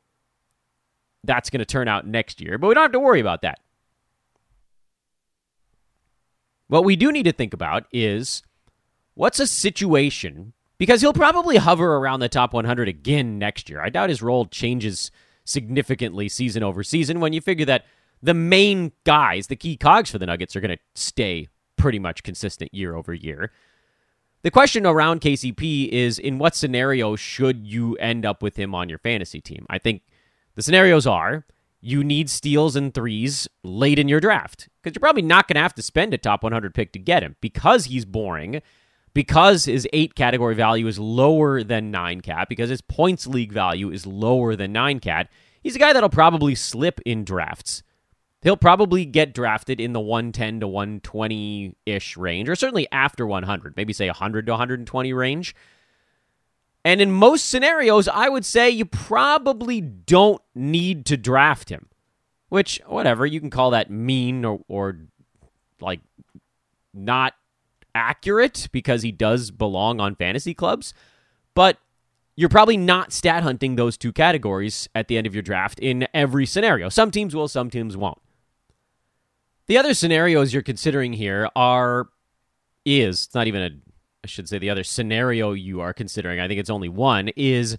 that's 1.24 1.50
going 1.50 1.60
to 1.60 1.66
turn 1.66 1.88
out 1.88 2.06
next 2.06 2.40
year. 2.40 2.60
But 2.60 2.68
we 2.68 2.76
don't 2.76 2.84
have 2.84 2.92
to 2.92 3.00
worry 3.00 3.20
about 3.20 3.42
that. 3.42 3.60
What 6.68 6.84
we 6.84 6.96
do 6.96 7.12
need 7.12 7.24
to 7.24 7.32
think 7.32 7.54
about 7.54 7.86
is 7.92 8.44
what's 9.14 9.40
a 9.40 9.48
situation 9.48 10.54
because 10.78 11.02
he'll 11.02 11.14
probably 11.14 11.58
hover 11.58 11.96
around 11.96 12.20
the 12.20 12.30
top 12.30 12.54
100 12.54 12.88
again 12.88 13.40
next 13.40 13.70
year. 13.70 13.82
I 13.82 13.90
doubt 13.90 14.10
his 14.10 14.22
role 14.22 14.46
changes 14.46 15.12
significantly 15.44 16.30
season 16.30 16.62
over 16.62 16.84
season 16.84 17.20
when 17.20 17.34
you 17.34 17.42
figure 17.42 17.66
that 17.66 17.86
the 18.22 18.34
main 18.34 18.92
guys, 19.04 19.48
the 19.48 19.56
key 19.56 19.78
cogs 19.78 20.12
for 20.12 20.18
the 20.18 20.26
Nuggets, 20.26 20.56
are 20.56 20.60
going 20.60 20.76
to 20.76 20.84
stay 20.96 21.48
pretty 21.78 22.00
much 22.00 22.24
consistent 22.24 22.74
year 22.74 22.96
over 22.96 23.14
year. 23.14 23.52
The 24.42 24.52
question 24.52 24.86
around 24.86 25.22
KCP 25.22 25.90
is 25.90 26.20
in 26.20 26.38
what 26.38 26.56
scenario 26.56 27.16
should 27.16 27.66
you 27.66 27.96
end 27.96 28.26
up 28.26 28.42
with 28.42 28.58
him 28.58 28.76
on 28.76 28.90
your 28.90 29.00
fantasy 29.00 29.42
team? 29.42 29.66
I 29.70 29.78
think 29.78 30.02
the 30.56 30.62
scenarios 30.62 31.08
are 31.08 31.46
you 31.82 32.04
need 32.04 32.30
steals 32.30 32.76
and 32.76 32.94
threes 32.94 33.48
late 33.64 34.00
in 34.00 34.08
your 34.08 34.20
draft 34.20 34.68
because 34.82 34.96
you're 34.96 35.02
probably 35.02 35.22
not 35.22 35.48
going 35.48 35.56
to 35.56 35.62
have 35.62 35.76
to 35.76 35.82
spend 35.82 36.14
a 36.14 36.18
top 36.18 36.44
100 36.44 36.74
pick 36.74 36.92
to 36.94 37.00
get 37.00 37.24
him 37.24 37.36
because 37.42 37.86
he's 37.86 38.06
boring, 38.06 38.62
because 39.14 39.66
his 39.66 39.88
eight 39.94 40.16
category 40.16 40.56
value 40.56 40.88
is 40.88 41.00
lower 41.00 41.64
than 41.64 41.92
nine 41.92 42.22
cat, 42.22 42.50
because 42.50 42.70
his 42.70 42.82
points 42.82 43.28
league 43.28 43.52
value 43.52 43.92
is 43.92 44.06
lower 44.06 44.56
than 44.56 44.72
nine 44.72 45.00
cat. 45.00 45.30
He's 45.62 45.76
a 45.76 45.80
guy 45.80 45.94
that'll 45.94 46.10
probably 46.10 46.56
slip 46.56 47.00
in 47.06 47.24
drafts. 47.24 47.84
He'll 48.42 48.58
probably 48.58 49.06
get 49.06 49.34
drafted 49.34 49.82
in 49.82 49.94
the 49.94 50.00
110 50.00 50.60
to 50.62 50.68
120 50.68 51.76
ish 51.86 52.18
range, 52.18 52.50
or 52.50 52.56
certainly 52.56 52.88
after 52.92 53.26
100, 53.26 53.76
maybe 53.76 53.94
say 53.94 54.08
100 54.08 54.46
to 54.46 54.52
120 54.54 55.14
range. 55.14 55.56
And 56.88 57.02
in 57.02 57.12
most 57.12 57.50
scenarios, 57.50 58.08
I 58.08 58.30
would 58.30 58.46
say 58.46 58.70
you 58.70 58.86
probably 58.86 59.82
don't 59.82 60.42
need 60.56 61.06
to 61.08 61.18
draft 61.18 61.68
him. 61.68 61.90
Which, 62.48 62.80
whatever, 62.88 63.26
you 63.26 63.42
can 63.42 63.50
call 63.50 63.72
that 63.72 63.92
mean 63.92 64.46
or, 64.46 64.62
or 64.70 64.98
like 65.82 66.00
not 66.94 67.34
accurate 67.94 68.70
because 68.72 69.02
he 69.02 69.12
does 69.12 69.52
belong 69.52 70.00
on 70.00 70.16
fantasy 70.16 70.54
clubs. 70.54 70.94
But 71.54 71.78
you're 72.38 72.48
probably 72.48 72.78
not 72.78 73.12
stat 73.12 73.44
hunting 73.44 73.76
those 73.76 73.98
two 73.98 74.14
categories 74.14 74.88
at 74.96 75.10
the 75.10 75.18
end 75.18 75.28
of 75.28 75.36
your 75.36 75.44
draft 75.44 75.80
in 75.80 76.08
every 76.14 76.46
scenario. 76.46 76.88
Some 76.88 77.12
teams 77.12 77.36
will, 77.36 77.50
some 77.50 77.70
teams 77.70 77.98
won't. 77.98 78.22
The 79.66 79.78
other 79.78 79.94
scenarios 79.94 80.54
you're 80.54 80.64
considering 80.64 81.12
here 81.12 81.50
are 81.54 82.08
is 82.86 83.26
it's 83.26 83.36
not 83.36 83.48
even 83.48 83.62
a 83.62 83.72
I 84.24 84.28
should 84.28 84.50
say 84.50 84.58
the 84.58 84.70
other 84.70 84.84
scenario 84.84 85.54
you 85.54 85.82
are 85.82 85.94
considering, 85.94 86.40
I 86.40 86.48
think 86.48 86.60
it's 86.60 86.70
only 86.70 86.90
one, 86.90 87.30
is 87.36 87.78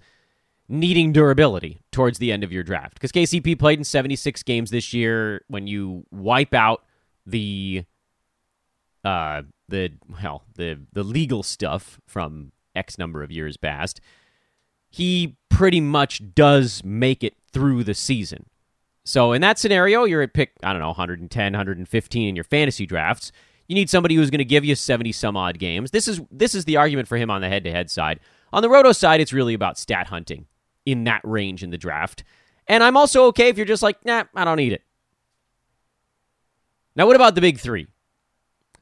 needing 0.68 1.12
durability 1.12 1.81
towards 1.90 2.18
the 2.18 2.31
end 2.31 2.44
of 2.44 2.53
your 2.53 2.62
draft. 2.62 2.94
Because 2.94 3.12
KCP 3.12 3.59
played 3.59 3.79
in 3.79 3.85
76 3.85 4.42
games 4.42 4.70
this 4.70 4.92
year. 4.92 5.44
When 5.48 5.66
you 5.66 6.05
wipe 6.11 6.55
out 6.55 6.85
the 7.27 7.85
uh 9.05 9.42
the 9.68 9.92
well, 10.22 10.44
the 10.55 10.79
the 10.92 11.03
legal 11.03 11.42
stuff 11.42 12.01
from 12.07 12.53
X 12.74 12.98
number 12.98 13.22
of 13.22 13.31
years 13.31 13.57
past, 13.57 14.01
he 14.90 15.37
pretty 15.48 15.81
much 15.81 16.22
does 16.35 16.83
make 16.85 17.24
it 17.24 17.35
through 17.53 17.85
the 17.85 17.94
season. 17.94 18.46
So 19.05 19.33
in 19.33 19.40
that 19.40 19.59
scenario, 19.59 20.05
you're 20.05 20.22
at 20.22 20.35
pick, 20.35 20.53
I 20.62 20.72
don't 20.72 20.81
know, 20.81 20.88
110, 20.88 21.53
115 21.53 22.29
in 22.29 22.37
your 22.37 22.44
fantasy 22.44 22.85
drafts. 22.85 23.33
You 23.68 23.74
need 23.74 23.90
somebody 23.90 24.14
who's 24.14 24.31
going 24.31 24.38
to 24.38 24.44
give 24.44 24.64
you 24.64 24.74
70 24.74 25.12
some 25.12 25.37
odd 25.37 25.59
games. 25.59 25.90
This 25.90 26.09
is 26.09 26.20
this 26.31 26.54
is 26.54 26.64
the 26.64 26.78
argument 26.78 27.07
for 27.07 27.16
him 27.16 27.31
on 27.31 27.42
the 27.42 27.48
head-to-head 27.48 27.90
side. 27.90 28.18
On 28.52 28.62
the 28.62 28.70
roto 28.70 28.92
side, 28.92 29.20
it's 29.20 29.33
really 29.33 29.54
about 29.54 29.78
stat 29.78 30.07
hunting 30.07 30.46
in 30.87 31.04
that 31.04 31.20
range 31.22 31.62
in 31.62 31.70
the 31.70 31.78
draft. 31.78 32.24
And 32.66 32.83
I'm 32.83 32.96
also 32.96 33.26
okay 33.26 33.48
if 33.48 33.57
you're 33.57 33.66
just 33.66 33.83
like, 33.83 34.02
nah, 34.04 34.24
I 34.35 34.44
don't 34.44 34.57
need 34.57 34.72
it. 34.72 34.83
Now, 36.96 37.07
what 37.07 37.16
about 37.16 37.35
the 37.35 37.40
big 37.40 37.59
three? 37.59 37.87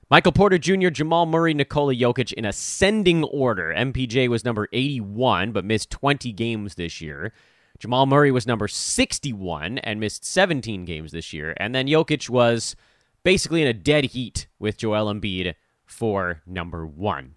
Michael 0.08 0.32
Porter 0.32 0.56
Jr., 0.56 0.90
Jamal 0.90 1.26
Murray, 1.26 1.52
Nikola 1.52 1.92
Jokic 1.92 2.32
in 2.32 2.44
ascending 2.44 3.24
order. 3.24 3.74
MPJ 3.76 4.28
was 4.28 4.44
number 4.44 4.68
81, 4.72 5.50
but 5.50 5.64
missed 5.64 5.90
20 5.90 6.32
games 6.32 6.76
this 6.76 7.00
year. 7.00 7.32
Jamal 7.80 8.06
Murray 8.06 8.30
was 8.30 8.46
number 8.46 8.68
61 8.68 9.78
and 9.78 9.98
missed 9.98 10.24
17 10.24 10.84
games 10.84 11.10
this 11.10 11.32
year. 11.32 11.54
And 11.56 11.74
then 11.74 11.88
Jokic 11.88 12.30
was 12.30 12.76
basically 13.26 13.60
in 13.60 13.66
a 13.66 13.72
dead 13.72 14.04
heat 14.04 14.46
with 14.60 14.76
Joel 14.76 15.12
Embiid 15.12 15.56
for 15.84 16.42
number 16.46 16.86
one. 16.86 17.34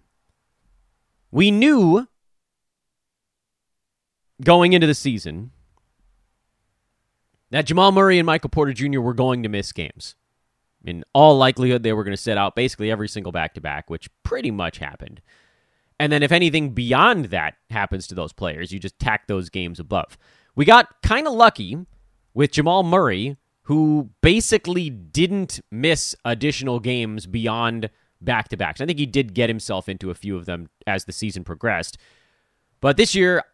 We 1.32 1.50
knew 1.50 2.06
going 4.40 4.72
into 4.72 4.86
the 4.86 4.94
season 4.94 5.50
that 7.50 7.66
Jamal 7.66 7.90
Murray 7.90 8.20
and 8.20 8.26
Michael 8.26 8.50
Porter 8.50 8.72
Jr. 8.72 9.00
were 9.00 9.14
going 9.14 9.42
to 9.42 9.48
miss 9.48 9.72
games. 9.72 10.14
In 10.84 11.02
all 11.12 11.36
likelihood, 11.36 11.82
they 11.82 11.92
were 11.92 12.04
going 12.04 12.16
to 12.16 12.22
sit 12.22 12.38
out 12.38 12.54
basically 12.54 12.88
every 12.88 13.08
single 13.08 13.32
back 13.32 13.54
to 13.54 13.60
back, 13.60 13.90
which 13.90 14.08
pretty 14.22 14.52
much 14.52 14.78
happened. 14.78 15.20
And 15.98 16.12
then 16.12 16.22
if 16.22 16.30
anything 16.30 16.70
beyond 16.70 17.26
that 17.26 17.54
happens 17.68 18.06
to 18.06 18.14
those 18.14 18.32
players, 18.32 18.70
you 18.70 18.78
just 18.78 19.00
tack 19.00 19.26
those 19.26 19.50
games 19.50 19.80
above. 19.80 20.16
We 20.54 20.64
got 20.64 21.02
kind 21.02 21.26
of 21.26 21.32
lucky 21.32 21.84
with 22.32 22.52
Jamal 22.52 22.84
Murray 22.84 23.38
who 23.70 24.10
basically 24.20 24.90
didn't 24.90 25.60
miss 25.70 26.16
additional 26.24 26.80
games 26.80 27.24
beyond 27.24 27.88
back 28.20 28.48
to 28.48 28.56
backs. 28.56 28.80
I 28.80 28.84
think 28.84 28.98
he 28.98 29.06
did 29.06 29.32
get 29.32 29.48
himself 29.48 29.88
into 29.88 30.10
a 30.10 30.14
few 30.16 30.36
of 30.36 30.44
them 30.44 30.68
as 30.88 31.04
the 31.04 31.12
season 31.12 31.44
progressed. 31.44 31.96
But 32.80 32.96
this 32.96 33.14
year, 33.14 33.44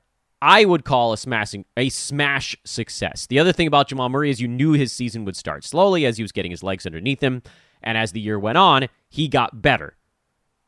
I 0.41 0.65
would 0.65 0.87
call 0.87 1.13
a 1.13 1.19
smashing 1.19 1.67
a 1.77 1.91
smash 1.91 2.57
success. 2.65 3.27
The 3.27 3.39
other 3.39 3.53
thing 3.53 3.67
about 3.67 3.89
Jamal 3.89 4.09
Murray 4.09 4.31
is 4.31 4.41
you 4.41 4.49
knew 4.49 4.73
his 4.73 4.91
season 4.91 5.27
would 5.27 5.37
start 5.37 5.65
slowly 5.65 6.07
as 6.07 6.17
he 6.17 6.23
was 6.25 6.33
getting 6.33 6.51
his 6.51 6.63
legs 6.63 6.87
underneath 6.87 7.23
him, 7.23 7.43
and 7.83 7.99
as 7.99 8.13
the 8.13 8.21
year 8.21 8.39
went 8.39 8.57
on, 8.57 8.89
he 9.11 9.29
got 9.29 9.61
better. 9.61 9.99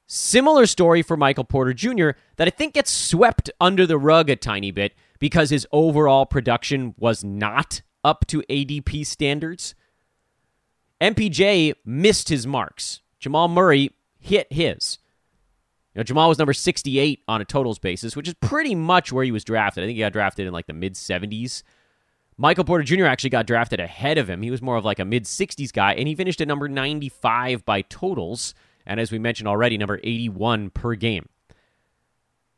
Similar 0.06 0.66
story 0.66 1.00
for 1.00 1.16
Michael 1.16 1.44
Porter 1.44 1.72
Jr. 1.72 2.10
that 2.36 2.48
I 2.48 2.50
think 2.50 2.74
gets 2.74 2.90
swept 2.90 3.48
under 3.62 3.86
the 3.86 3.96
rug 3.96 4.28
a 4.28 4.36
tiny 4.36 4.72
bit 4.72 4.92
because 5.18 5.48
his 5.48 5.66
overall 5.72 6.26
production 6.26 6.94
was 6.98 7.24
not 7.24 7.80
up 8.04 8.26
to 8.28 8.42
ADP 8.48 9.06
standards. 9.06 9.74
MPJ 11.00 11.74
missed 11.84 12.28
his 12.28 12.46
marks. 12.46 13.00
Jamal 13.18 13.48
Murray 13.48 13.90
hit 14.18 14.52
his. 14.52 14.98
You 15.94 16.00
know, 16.00 16.04
Jamal 16.04 16.28
was 16.28 16.38
number 16.38 16.52
68 16.52 17.22
on 17.28 17.40
a 17.40 17.44
totals 17.44 17.78
basis, 17.78 18.16
which 18.16 18.28
is 18.28 18.34
pretty 18.34 18.74
much 18.74 19.12
where 19.12 19.24
he 19.24 19.32
was 19.32 19.44
drafted. 19.44 19.84
I 19.84 19.86
think 19.86 19.96
he 19.96 20.00
got 20.00 20.12
drafted 20.12 20.46
in 20.46 20.52
like 20.52 20.66
the 20.66 20.72
mid 20.72 20.94
70s. 20.94 21.62
Michael 22.36 22.64
Porter 22.64 22.84
Jr. 22.84 23.06
actually 23.06 23.30
got 23.30 23.46
drafted 23.46 23.80
ahead 23.80 24.16
of 24.16 24.30
him. 24.30 24.42
He 24.42 24.50
was 24.50 24.62
more 24.62 24.76
of 24.76 24.84
like 24.84 25.00
a 25.00 25.04
mid 25.04 25.24
60s 25.24 25.72
guy, 25.72 25.94
and 25.94 26.06
he 26.06 26.14
finished 26.14 26.40
at 26.40 26.48
number 26.48 26.68
95 26.68 27.64
by 27.64 27.82
totals. 27.82 28.54
And 28.86 29.00
as 29.00 29.10
we 29.10 29.18
mentioned 29.18 29.48
already, 29.48 29.76
number 29.76 30.00
81 30.02 30.70
per 30.70 30.94
game. 30.94 31.28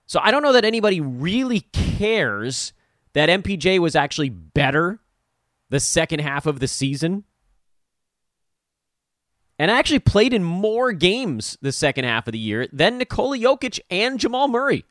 So 0.06 0.20
I 0.22 0.30
don't 0.30 0.42
know 0.42 0.52
that 0.52 0.64
anybody 0.64 1.00
really 1.00 1.60
cares 1.60 2.72
that 3.14 3.28
MPJ 3.28 3.78
was 3.78 3.96
actually 3.96 4.28
better 4.28 5.00
the 5.70 5.80
second 5.80 6.20
half 6.20 6.46
of 6.46 6.60
the 6.60 6.68
season 6.68 7.24
and 9.60 9.70
I 9.70 9.78
actually 9.78 9.98
played 9.98 10.32
in 10.32 10.42
more 10.42 10.90
games 10.90 11.58
the 11.60 11.70
second 11.70 12.04
half 12.06 12.26
of 12.26 12.32
the 12.32 12.38
year 12.38 12.66
than 12.72 12.96
Nikola 12.96 13.36
Jokic 13.36 13.78
and 13.90 14.18
Jamal 14.18 14.48
Murray. 14.48 14.86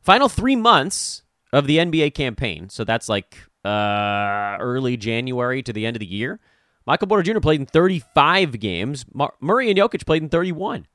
Final 0.00 0.28
three 0.28 0.54
months 0.54 1.24
of 1.52 1.66
the 1.66 1.78
NBA 1.78 2.14
campaign, 2.14 2.68
so 2.68 2.84
that's 2.84 3.08
like 3.08 3.36
uh, 3.64 4.56
early 4.60 4.96
January 4.96 5.60
to 5.64 5.72
the 5.72 5.84
end 5.84 5.96
of 5.96 6.00
the 6.00 6.06
year. 6.06 6.38
Michael 6.86 7.08
Porter 7.08 7.32
Jr. 7.32 7.40
played 7.40 7.58
in 7.58 7.66
35 7.66 8.60
games. 8.60 9.04
Mar- 9.12 9.34
Murray 9.40 9.68
and 9.68 9.76
Jokic 9.76 10.06
played 10.06 10.22
in 10.22 10.28
31. 10.28 10.86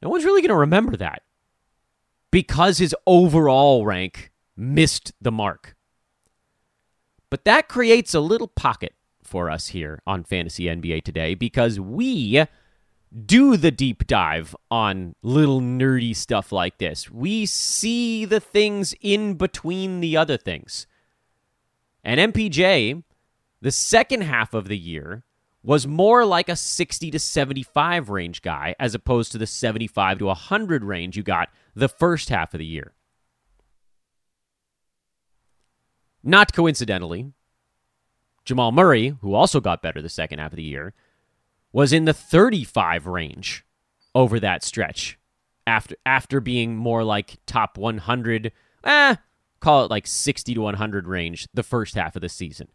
No 0.00 0.08
one's 0.08 0.24
really 0.24 0.40
going 0.40 0.48
to 0.48 0.56
remember 0.56 0.96
that 0.96 1.24
because 2.30 2.78
his 2.78 2.96
overall 3.06 3.84
rank 3.84 4.32
missed 4.56 5.12
the 5.20 5.32
mark. 5.32 5.73
But 7.34 7.46
that 7.46 7.66
creates 7.66 8.14
a 8.14 8.20
little 8.20 8.46
pocket 8.46 8.94
for 9.24 9.50
us 9.50 9.66
here 9.66 10.00
on 10.06 10.22
Fantasy 10.22 10.66
NBA 10.66 11.02
today 11.02 11.34
because 11.34 11.80
we 11.80 12.44
do 13.26 13.56
the 13.56 13.72
deep 13.72 14.06
dive 14.06 14.54
on 14.70 15.16
little 15.20 15.60
nerdy 15.60 16.14
stuff 16.14 16.52
like 16.52 16.78
this. 16.78 17.10
We 17.10 17.44
see 17.46 18.24
the 18.24 18.38
things 18.38 18.94
in 19.00 19.34
between 19.34 19.98
the 19.98 20.16
other 20.16 20.36
things. 20.36 20.86
And 22.04 22.32
MPJ, 22.32 23.02
the 23.60 23.72
second 23.72 24.20
half 24.20 24.54
of 24.54 24.68
the 24.68 24.78
year, 24.78 25.24
was 25.64 25.88
more 25.88 26.24
like 26.24 26.48
a 26.48 26.54
60 26.54 27.10
to 27.10 27.18
75 27.18 28.10
range 28.10 28.42
guy 28.42 28.76
as 28.78 28.94
opposed 28.94 29.32
to 29.32 29.38
the 29.38 29.48
75 29.48 30.20
to 30.20 30.26
100 30.26 30.84
range 30.84 31.16
you 31.16 31.24
got 31.24 31.48
the 31.74 31.88
first 31.88 32.28
half 32.28 32.54
of 32.54 32.58
the 32.58 32.64
year. 32.64 32.93
Not 36.24 36.54
coincidentally, 36.54 37.32
Jamal 38.46 38.72
Murray, 38.72 39.14
who 39.20 39.34
also 39.34 39.60
got 39.60 39.82
better 39.82 40.00
the 40.00 40.08
second 40.08 40.38
half 40.38 40.52
of 40.52 40.56
the 40.56 40.62
year, 40.62 40.94
was 41.70 41.92
in 41.92 42.06
the 42.06 42.14
35 42.14 43.06
range 43.06 43.64
over 44.14 44.40
that 44.40 44.64
stretch 44.64 45.18
after 45.66 45.96
after 46.06 46.40
being 46.40 46.76
more 46.76 47.04
like 47.04 47.36
top 47.46 47.76
100, 47.76 48.52
eh, 48.84 49.16
call 49.60 49.84
it 49.84 49.90
like 49.90 50.06
60 50.06 50.54
to 50.54 50.60
100 50.60 51.06
range 51.06 51.46
the 51.52 51.62
first 51.62 51.94
half 51.94 52.16
of 52.16 52.22
the 52.22 52.28
season. 52.28 52.68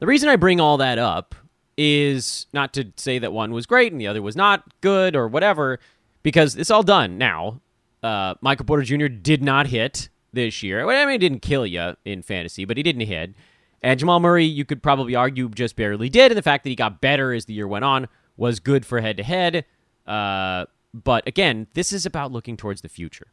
The 0.00 0.06
reason 0.06 0.28
I 0.28 0.36
bring 0.36 0.60
all 0.60 0.78
that 0.78 0.98
up 0.98 1.34
is 1.76 2.46
not 2.52 2.72
to 2.74 2.92
say 2.96 3.18
that 3.18 3.32
one 3.32 3.52
was 3.52 3.66
great 3.66 3.92
and 3.92 4.00
the 4.00 4.06
other 4.06 4.22
was 4.22 4.36
not 4.36 4.64
good 4.80 5.14
or 5.14 5.28
whatever, 5.28 5.78
because 6.22 6.56
it's 6.56 6.70
all 6.70 6.82
done 6.82 7.18
now. 7.18 7.60
Uh, 8.02 8.34
Michael 8.40 8.66
Porter 8.66 8.82
Jr. 8.82 9.06
did 9.06 9.42
not 9.42 9.66
hit 9.66 10.08
this 10.36 10.62
year. 10.62 10.88
I 10.88 11.04
mean, 11.04 11.12
he 11.12 11.18
didn't 11.18 11.42
kill 11.42 11.66
you 11.66 11.96
in 12.04 12.22
fantasy, 12.22 12.64
but 12.64 12.76
he 12.76 12.84
didn't 12.84 13.06
hit. 13.06 13.34
And 13.82 13.98
Jamal 13.98 14.20
Murray, 14.20 14.44
you 14.44 14.64
could 14.64 14.82
probably 14.82 15.14
argue, 15.14 15.48
just 15.48 15.74
barely 15.74 16.08
did. 16.08 16.30
And 16.30 16.38
the 16.38 16.42
fact 16.42 16.64
that 16.64 16.70
he 16.70 16.76
got 16.76 17.00
better 17.00 17.32
as 17.32 17.46
the 17.46 17.54
year 17.54 17.66
went 17.66 17.84
on 17.84 18.06
was 18.36 18.60
good 18.60 18.86
for 18.86 19.00
head 19.00 19.16
to 19.16 19.22
head. 19.22 19.64
Uh, 20.06 20.66
but 20.94 21.26
again, 21.26 21.66
this 21.74 21.92
is 21.92 22.06
about 22.06 22.32
looking 22.32 22.56
towards 22.56 22.80
the 22.80 22.88
future. 22.88 23.28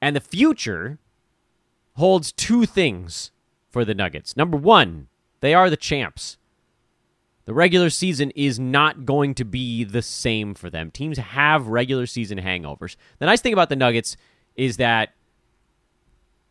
And 0.00 0.16
the 0.16 0.20
future 0.20 0.98
holds 1.94 2.32
two 2.32 2.66
things 2.66 3.30
for 3.70 3.84
the 3.84 3.94
Nuggets. 3.94 4.36
Number 4.36 4.56
one, 4.56 5.08
they 5.40 5.54
are 5.54 5.70
the 5.70 5.76
champs. 5.76 6.38
The 7.44 7.54
regular 7.54 7.90
season 7.90 8.30
is 8.30 8.58
not 8.58 9.04
going 9.04 9.34
to 9.34 9.44
be 9.44 9.84
the 9.84 10.02
same 10.02 10.54
for 10.54 10.70
them. 10.70 10.90
Teams 10.90 11.18
have 11.18 11.68
regular 11.68 12.06
season 12.06 12.38
hangovers. 12.38 12.96
The 13.18 13.26
nice 13.26 13.42
thing 13.42 13.52
about 13.52 13.68
the 13.68 13.76
Nuggets 13.76 14.16
is 14.56 14.78
that 14.78 15.10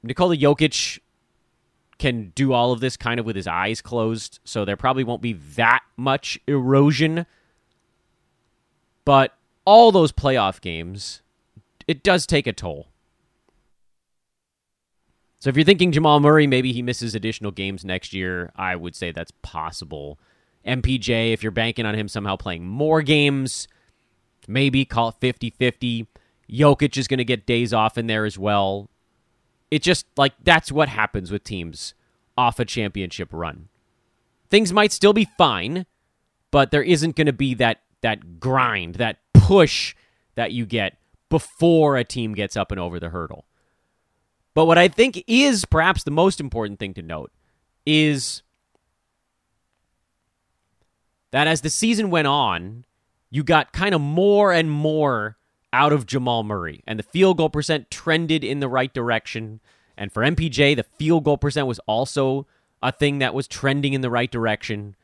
Nikola 0.03 0.35
Jokic 0.35 0.99
can 1.97 2.31
do 2.35 2.51
all 2.51 2.71
of 2.73 2.81
this 2.81 2.97
kind 2.97 3.19
of 3.19 3.25
with 3.25 3.35
his 3.35 3.47
eyes 3.47 3.81
closed, 3.81 4.39
so 4.43 4.65
there 4.65 4.75
probably 4.75 5.03
won't 5.03 5.21
be 5.21 5.33
that 5.33 5.81
much 5.95 6.37
erosion. 6.47 7.25
But 9.05 9.33
all 9.65 9.91
those 9.91 10.11
playoff 10.11 10.59
games, 10.59 11.21
it 11.87 12.03
does 12.03 12.27
take 12.27 12.47
a 12.47 12.53
toll. 12.53 12.87
So 15.39 15.49
if 15.49 15.57
you're 15.57 15.65
thinking 15.65 15.91
Jamal 15.91 16.19
Murray, 16.19 16.47
maybe 16.47 16.71
he 16.71 16.81
misses 16.81 17.15
additional 17.15 17.51
games 17.51 17.83
next 17.83 18.13
year, 18.13 18.51
I 18.55 18.75
would 18.75 18.95
say 18.95 19.11
that's 19.11 19.31
possible. 19.41 20.17
MPJ, 20.65 21.33
if 21.33 21.43
you're 21.43 21.51
banking 21.51 21.85
on 21.85 21.95
him 21.95 22.07
somehow 22.07 22.37
playing 22.37 22.65
more 22.65 23.01
games, 23.01 23.67
maybe 24.47 24.85
call 24.85 25.09
it 25.09 25.15
50 25.19 25.49
50. 25.49 26.07
Jokic 26.49 26.97
is 26.97 27.07
going 27.07 27.17
to 27.17 27.25
get 27.25 27.45
days 27.45 27.73
off 27.73 27.97
in 27.97 28.07
there 28.07 28.25
as 28.25 28.37
well. 28.37 28.89
It 29.73 29.81
just 29.81 30.05
like 30.17 30.33
that's 30.43 30.71
what 30.71 30.87
happens 30.87 31.31
with 31.31 31.43
teams 31.43 31.95
off 32.37 32.59
a 32.59 32.65
championship 32.65 33.29
run. 33.31 33.69
Things 34.51 34.71
might 34.71 34.91
still 34.91 35.13
be 35.13 35.27
fine, 35.35 35.87
but 36.51 36.69
there 36.69 36.83
isn't 36.83 37.15
going 37.15 37.25
to 37.25 37.33
be 37.33 37.55
that 37.55 37.81
that 38.01 38.39
grind, 38.39 38.95
that 38.95 39.17
push 39.33 39.95
that 40.35 40.51
you 40.51 40.67
get 40.67 40.99
before 41.27 41.97
a 41.97 42.03
team 42.03 42.35
gets 42.35 42.55
up 42.55 42.71
and 42.71 42.79
over 42.79 42.99
the 42.99 43.09
hurdle. 43.09 43.45
But 44.53 44.65
what 44.65 44.77
I 44.77 44.89
think 44.89 45.23
is 45.25 45.65
perhaps 45.65 46.03
the 46.03 46.11
most 46.11 46.39
important 46.39 46.77
thing 46.77 46.93
to 46.93 47.01
note 47.01 47.31
is 47.83 48.43
that 51.31 51.47
as 51.47 51.61
the 51.61 51.71
season 51.71 52.11
went 52.11 52.27
on, 52.27 52.85
you 53.31 53.43
got 53.43 53.73
kind 53.73 53.95
of 53.95 54.01
more 54.01 54.53
and 54.53 54.69
more 54.69 55.35
out 55.73 55.91
of 55.91 56.05
Jamal 56.05 56.43
Murray, 56.43 56.83
and 56.87 56.97
the 56.97 57.03
field 57.03 57.37
goal 57.37 57.49
percent 57.49 57.89
trended 57.91 58.43
in 58.43 58.59
the 58.59 58.69
right 58.69 58.93
direction. 58.93 59.59
And 59.97 60.11
for 60.11 60.23
MPJ, 60.23 60.75
the 60.75 60.83
field 60.83 61.25
goal 61.25 61.37
percent 61.37 61.67
was 61.67 61.79
also 61.79 62.47
a 62.81 62.91
thing 62.91 63.19
that 63.19 63.33
was 63.33 63.47
trending 63.47 63.93
in 63.93 64.01
the 64.01 64.09
right 64.09 64.31
direction. 64.31 64.95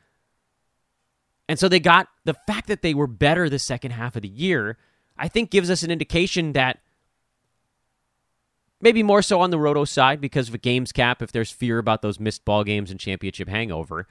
And 1.48 1.58
so 1.58 1.68
they 1.68 1.80
got 1.80 2.08
the 2.24 2.34
fact 2.34 2.68
that 2.68 2.82
they 2.82 2.94
were 2.94 3.08
better 3.08 3.48
the 3.48 3.58
second 3.58 3.90
half 3.90 4.14
of 4.14 4.22
the 4.22 4.28
year, 4.28 4.78
I 5.18 5.26
think 5.26 5.50
gives 5.50 5.70
us 5.70 5.82
an 5.82 5.90
indication 5.90 6.52
that 6.52 6.78
maybe 8.80 9.02
more 9.02 9.22
so 9.22 9.40
on 9.40 9.50
the 9.50 9.58
roto 9.58 9.84
side 9.84 10.20
because 10.20 10.48
of 10.48 10.54
a 10.54 10.58
games 10.58 10.92
cap, 10.92 11.20
if 11.20 11.32
there's 11.32 11.50
fear 11.50 11.78
about 11.78 12.02
those 12.02 12.20
missed 12.20 12.44
ball 12.44 12.62
games 12.62 12.90
and 12.90 13.00
championship 13.00 13.48
hangover, 13.48 14.06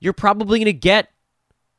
you're 0.00 0.12
probably 0.12 0.58
going 0.58 0.66
to 0.66 0.72
get 0.72 1.10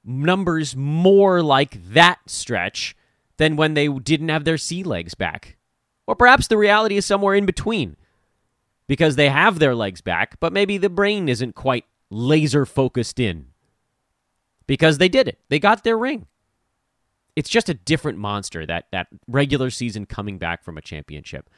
numbers 0.05 0.75
more 0.75 1.43
like 1.43 1.91
that 1.91 2.19
stretch 2.27 2.95
than 3.39 3.55
when 3.55 3.73
they 3.73 3.87
didn't 3.87 4.29
have 4.29 4.43
their 4.43 4.57
sea 4.57 4.83
legs 4.83 5.15
back. 5.15 5.57
Or 6.05 6.15
perhaps 6.15 6.47
the 6.47 6.57
reality 6.57 6.97
is 6.97 7.05
somewhere 7.05 7.35
in 7.35 7.45
between 7.45 7.95
because 8.87 9.15
they 9.15 9.29
have 9.29 9.59
their 9.59 9.73
legs 9.73 10.01
back, 10.01 10.39
but 10.39 10.53
maybe 10.53 10.77
the 10.77 10.89
brain 10.89 11.29
isn't 11.29 11.55
quite 11.55 11.85
laser 12.11 12.65
focused 12.65 13.19
in 13.19 13.47
because 14.67 14.97
they 14.97 15.07
did 15.07 15.27
it. 15.27 15.39
They 15.47 15.57
got 15.57 15.83
their 15.83 15.97
ring. 15.97 16.27
It's 17.35 17.49
just 17.49 17.69
a 17.69 17.73
different 17.73 18.17
monster 18.17 18.65
that 18.65 18.87
that 18.91 19.07
regular 19.27 19.69
season 19.69 20.05
coming 20.05 20.37
back 20.37 20.63
from 20.63 20.77
a 20.77 20.81
championship. 20.81 21.49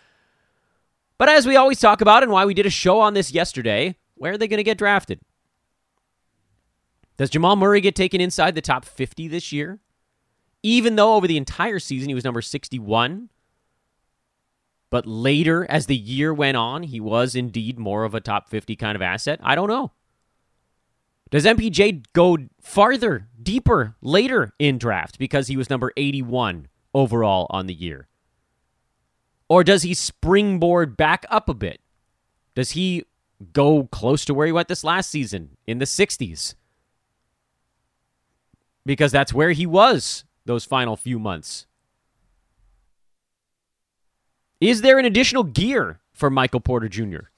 But 1.17 1.29
as 1.29 1.47
we 1.47 1.55
always 1.55 1.79
talk 1.79 2.01
about 2.01 2.21
and 2.21 2.31
why 2.31 2.45
we 2.45 2.53
did 2.53 2.65
a 2.65 2.71
show 2.71 2.99
on 2.99 3.15
this 3.15 3.31
yesterday, 3.31 3.95
where 4.15 4.33
are 4.33 4.37
they 4.37 4.47
going 4.47 4.57
to 4.57 4.63
get 4.63 4.77
drafted? 4.77 5.19
Does 7.17 7.31
Jamal 7.31 7.55
Murray 7.55 7.81
get 7.81 7.95
taken 7.95 8.21
inside 8.21 8.53
the 8.53 8.61
top 8.61 8.85
50 8.85 9.27
this 9.27 9.51
year? 9.51 9.79
Even 10.63 10.95
though 10.95 11.15
over 11.15 11.27
the 11.27 11.37
entire 11.37 11.79
season 11.79 12.09
he 12.09 12.15
was 12.15 12.23
number 12.23 12.41
61, 12.41 13.29
but 14.91 15.07
later, 15.07 15.65
as 15.69 15.85
the 15.85 15.95
year 15.95 16.33
went 16.33 16.57
on, 16.57 16.83
he 16.83 16.99
was 16.99 17.33
indeed 17.33 17.79
more 17.79 18.03
of 18.03 18.13
a 18.13 18.19
top 18.19 18.49
50 18.49 18.75
kind 18.75 18.95
of 18.95 19.01
asset. 19.01 19.39
I 19.41 19.55
don't 19.55 19.69
know. 19.69 19.91
Does 21.31 21.45
MPJ 21.45 22.03
go 22.11 22.37
farther, 22.59 23.29
deeper, 23.41 23.95
later 24.01 24.53
in 24.59 24.77
draft 24.77 25.17
because 25.17 25.47
he 25.47 25.55
was 25.55 25.69
number 25.69 25.93
81 25.95 26.67
overall 26.93 27.47
on 27.49 27.67
the 27.67 27.73
year? 27.73 28.09
Or 29.47 29.63
does 29.63 29.83
he 29.83 29.93
springboard 29.93 30.97
back 30.97 31.25
up 31.29 31.47
a 31.47 31.53
bit? 31.53 31.79
Does 32.53 32.71
he 32.71 33.05
go 33.53 33.85
close 33.91 34.25
to 34.25 34.33
where 34.33 34.45
he 34.45 34.51
went 34.51 34.67
this 34.67 34.83
last 34.83 35.09
season 35.09 35.55
in 35.65 35.77
the 35.77 35.85
60s? 35.85 36.55
Because 38.85 39.13
that's 39.13 39.33
where 39.33 39.51
he 39.51 39.65
was 39.65 40.25
those 40.45 40.65
final 40.65 40.95
few 40.95 41.19
months. 41.19 41.67
Is 44.59 44.81
there 44.81 44.99
an 44.99 45.05
additional 45.05 45.43
gear 45.43 45.99
for 46.13 46.29
Michael 46.29 46.59
Porter 46.59 46.87
Jr.? 46.87 47.29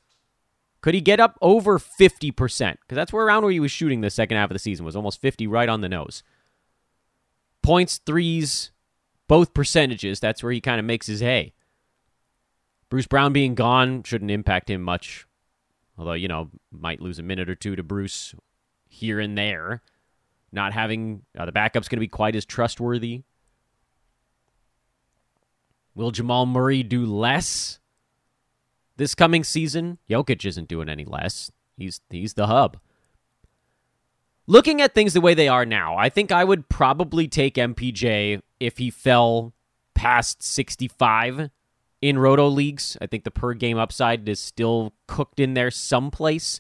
Could 0.82 0.94
he 0.94 1.02
get 1.02 1.22
up 1.22 1.38
over 1.42 1.80
50%? 1.80 2.36
Because 2.36 2.78
that's 2.90 3.14
where 3.14 3.26
around 3.26 3.44
where 3.44 3.52
he 3.52 3.62
was 3.62 3.72
shooting 3.72 4.02
the 4.02 4.10
second 4.10 4.36
half 4.36 4.50
of 4.50 4.56
the 4.56 4.60
season 4.60 4.86
was 4.86 4.98
almost 4.98 5.22
50 5.22 5.48
right 5.48 5.70
on 5.70 5.80
the 5.80 5.88
nose. 5.88 6.24
Points, 7.62 8.02
threes, 8.06 8.72
both 9.30 9.54
percentages, 9.54 10.20
that's 10.20 10.44
where 10.44 10.52
he 10.52 10.60
kind 10.60 10.80
of 10.80 10.86
makes 10.86 11.08
his 11.08 11.22
hay. 11.22 11.54
Bruce 12.90 13.08
Brown 13.08 13.32
being 13.32 13.56
gone 13.56 14.04
shouldn't 14.04 14.30
impact 14.30 14.70
him 14.70 14.82
much. 14.82 15.26
Although, 15.98 16.14
you 16.14 16.28
know, 16.28 16.50
might 16.72 17.02
lose 17.02 17.18
a 17.18 17.24
minute 17.24 17.50
or 17.50 17.56
two 17.56 17.78
to 17.78 17.84
Bruce 17.84 18.36
here 18.90 19.20
and 19.20 19.38
there. 19.38 19.82
Not 20.54 20.72
having 20.72 21.24
uh, 21.38 21.46
the 21.46 21.52
backup's 21.52 21.88
going 21.88 21.98
to 21.98 22.02
be 22.02 22.08
quite 22.08 22.36
as 22.36 22.46
trustworthy. 22.46 23.24
Will 25.96 26.12
Jamal 26.12 26.46
Murray 26.46 26.84
do 26.84 27.06
less 27.06 27.80
this 28.98 29.16
coming 29.16 29.44
season? 29.44 29.98
Jokic 30.10 30.46
isn't 30.46 30.68
doing 30.68 30.90
any 30.90 31.06
less. 31.06 31.52
He's 31.78 32.02
he's 32.10 32.36
the 32.36 32.48
hub. 32.48 32.78
Looking 34.46 34.82
at 34.82 34.94
things 34.94 35.14
the 35.14 35.22
way 35.22 35.34
they 35.34 35.48
are 35.48 35.66
now, 35.66 35.96
I 35.96 36.10
think 36.10 36.32
I 36.32 36.44
would 36.44 36.70
probably 36.70 37.28
take 37.28 37.56
MPJ 37.56 38.42
if 38.60 38.78
he 38.78 38.92
fell 38.92 39.54
past 39.94 40.44
65 40.44 41.50
in 42.02 42.20
roto 42.20 42.48
leagues. 42.50 42.98
I 43.02 43.08
think 43.08 43.24
the 43.24 43.32
per 43.32 43.54
game 43.54 43.78
upside 43.78 44.28
is 44.28 44.40
still 44.40 44.94
cooked 45.08 45.40
in 45.40 45.54
there 45.54 45.72
someplace. 45.72 46.60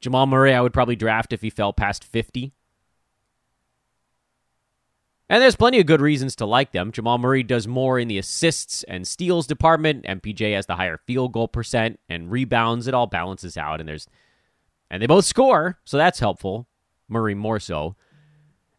Jamal 0.00 0.26
Murray, 0.26 0.54
I 0.54 0.60
would 0.60 0.72
probably 0.72 0.96
draft 0.96 1.32
if 1.32 1.42
he 1.42 1.50
fell 1.50 1.72
past 1.72 2.02
50. 2.02 2.52
And 5.30 5.42
there's 5.42 5.56
plenty 5.56 5.78
of 5.78 5.86
good 5.86 6.00
reasons 6.00 6.34
to 6.36 6.46
like 6.46 6.72
them. 6.72 6.90
Jamal 6.90 7.18
Murray 7.18 7.42
does 7.42 7.68
more 7.68 7.98
in 7.98 8.08
the 8.08 8.18
assists 8.18 8.82
and 8.84 9.06
steals 9.06 9.46
department. 9.46 10.04
MPJ 10.04 10.54
has 10.54 10.66
the 10.66 10.76
higher 10.76 10.98
field 11.06 11.32
goal 11.32 11.48
percent 11.48 12.00
and 12.08 12.30
rebounds. 12.30 12.86
It 12.86 12.94
all 12.94 13.06
balances 13.06 13.58
out, 13.58 13.80
and 13.80 13.88
there's 13.88 14.06
and 14.90 15.02
they 15.02 15.06
both 15.06 15.26
score, 15.26 15.78
so 15.84 15.98
that's 15.98 16.18
helpful. 16.18 16.66
Murray 17.08 17.34
more 17.34 17.60
so. 17.60 17.94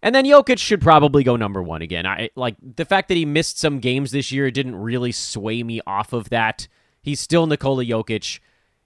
And 0.02 0.16
then 0.16 0.26
Jokic 0.26 0.58
should 0.58 0.82
probably 0.82 1.24
go 1.24 1.36
number 1.36 1.62
one 1.62 1.82
again. 1.82 2.08
I 2.08 2.30
like 2.36 2.56
the 2.62 2.86
fact 2.86 3.10
that 3.10 3.18
he 3.18 3.26
missed 3.26 3.60
some 3.60 3.80
games 3.80 4.12
this 4.12 4.32
year 4.32 4.50
didn't 4.50 4.76
really 4.76 5.12
sway 5.12 5.62
me 5.62 5.82
off 5.86 6.14
of 6.14 6.30
that. 6.30 6.68
He's 7.02 7.20
still 7.20 7.46
Nikola 7.46 7.86
Jokic. 7.86 8.40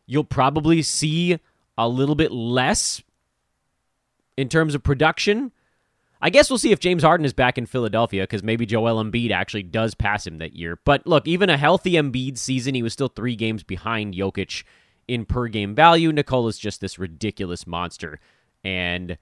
You'll 0.05 0.23
probably 0.23 0.81
see 0.81 1.39
a 1.77 1.87
little 1.87 2.15
bit 2.15 2.31
less 2.31 3.01
in 4.35 4.49
terms 4.49 4.75
of 4.75 4.83
production 4.83 5.51
I 6.23 6.29
guess 6.29 6.49
we'll 6.49 6.57
see 6.57 6.71
if 6.71 6.79
James 6.79 7.03
Harden 7.03 7.25
is 7.25 7.33
back 7.33 7.57
in 7.57 7.65
Philadelphia 7.65 8.23
because 8.23 8.43
maybe 8.43 8.65
Joel 8.65 9.03
Embiid 9.03 9.31
actually 9.31 9.63
does 9.63 9.93
pass 9.93 10.25
him 10.25 10.37
that 10.37 10.55
year. 10.55 10.79
But 10.85 11.05
look, 11.05 11.27
even 11.27 11.49
a 11.49 11.57
healthy 11.57 11.91
Embiid 11.93 12.37
season, 12.37 12.75
he 12.75 12.81
was 12.81 12.93
still 12.93 13.09
three 13.09 13.35
games 13.35 13.61
behind 13.61 14.13
Jokic 14.13 14.63
in 15.05 15.25
per 15.25 15.49
game 15.49 15.75
value. 15.75 16.13
Nikola's 16.13 16.57
just 16.57 16.79
this 16.79 16.97
ridiculous 16.97 17.67
monster, 17.67 18.21
and 18.63 19.17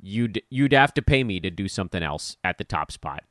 you'd 0.00 0.40
you'd 0.48 0.72
have 0.72 0.94
to 0.94 1.02
pay 1.02 1.24
me 1.24 1.40
to 1.40 1.50
do 1.50 1.66
something 1.66 2.04
else 2.04 2.36
at 2.44 2.58
the 2.58 2.64
top 2.64 2.92
spot. 2.92 3.24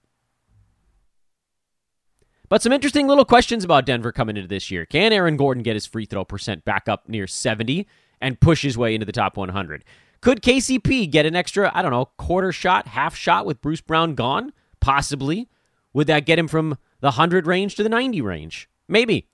But 2.49 2.61
some 2.61 2.73
interesting 2.73 3.07
little 3.07 3.23
questions 3.23 3.63
about 3.63 3.85
Denver 3.85 4.11
coming 4.11 4.35
into 4.35 4.49
this 4.49 4.69
year. 4.69 4.85
Can 4.85 5.13
Aaron 5.13 5.37
Gordon 5.37 5.63
get 5.63 5.77
his 5.77 5.85
free 5.85 6.05
throw 6.05 6.25
percent 6.25 6.65
back 6.65 6.89
up 6.89 7.07
near 7.07 7.25
70 7.25 7.87
and 8.19 8.41
push 8.41 8.63
his 8.63 8.77
way 8.77 8.93
into 8.93 9.05
the 9.05 9.13
top 9.13 9.37
100? 9.37 9.85
Could 10.25 10.41
KCP 10.41 11.11
get 11.11 11.27
an 11.27 11.35
extra, 11.35 11.71
I 11.75 11.83
don't 11.83 11.91
know, 11.91 12.05
quarter 12.17 12.51
shot, 12.51 12.87
half 12.87 13.15
shot 13.15 13.45
with 13.45 13.61
Bruce 13.61 13.81
Brown 13.81 14.15
gone? 14.15 14.53
Possibly. 14.79 15.47
Would 15.93 16.07
that 16.07 16.25
get 16.25 16.39
him 16.39 16.47
from 16.47 16.79
the 16.99 17.09
100 17.09 17.45
range 17.45 17.75
to 17.75 17.83
the 17.83 17.89
90 17.89 18.21
range? 18.21 18.67
Maybe. 18.87 19.27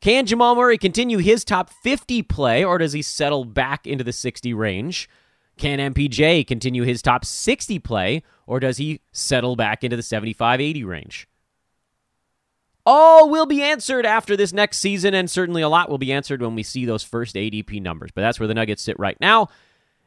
Can 0.00 0.24
Jamal 0.24 0.54
Murray 0.54 0.78
continue 0.78 1.18
his 1.18 1.44
top 1.44 1.68
50 1.68 2.22
play, 2.22 2.64
or 2.64 2.78
does 2.78 2.92
he 2.92 3.02
settle 3.02 3.44
back 3.44 3.84
into 3.84 4.04
the 4.04 4.12
60 4.12 4.54
range? 4.54 5.08
Can 5.56 5.80
MPJ 5.80 6.46
continue 6.46 6.84
his 6.84 7.02
top 7.02 7.24
60 7.24 7.80
play, 7.80 8.22
or 8.46 8.60
does 8.60 8.76
he 8.76 9.00
settle 9.10 9.56
back 9.56 9.82
into 9.82 9.96
the 9.96 10.02
75 10.04 10.60
80 10.60 10.84
range? 10.84 11.26
All 12.86 13.28
will 13.28 13.46
be 13.46 13.64
answered 13.64 14.06
after 14.06 14.36
this 14.36 14.52
next 14.52 14.78
season, 14.78 15.12
and 15.12 15.28
certainly 15.28 15.62
a 15.62 15.68
lot 15.68 15.90
will 15.90 15.98
be 15.98 16.12
answered 16.12 16.40
when 16.40 16.54
we 16.54 16.62
see 16.62 16.84
those 16.84 17.02
first 17.02 17.34
ADP 17.34 17.82
numbers. 17.82 18.12
But 18.14 18.20
that's 18.20 18.38
where 18.38 18.46
the 18.46 18.54
Nuggets 18.54 18.82
sit 18.84 18.96
right 18.96 19.20
now. 19.20 19.48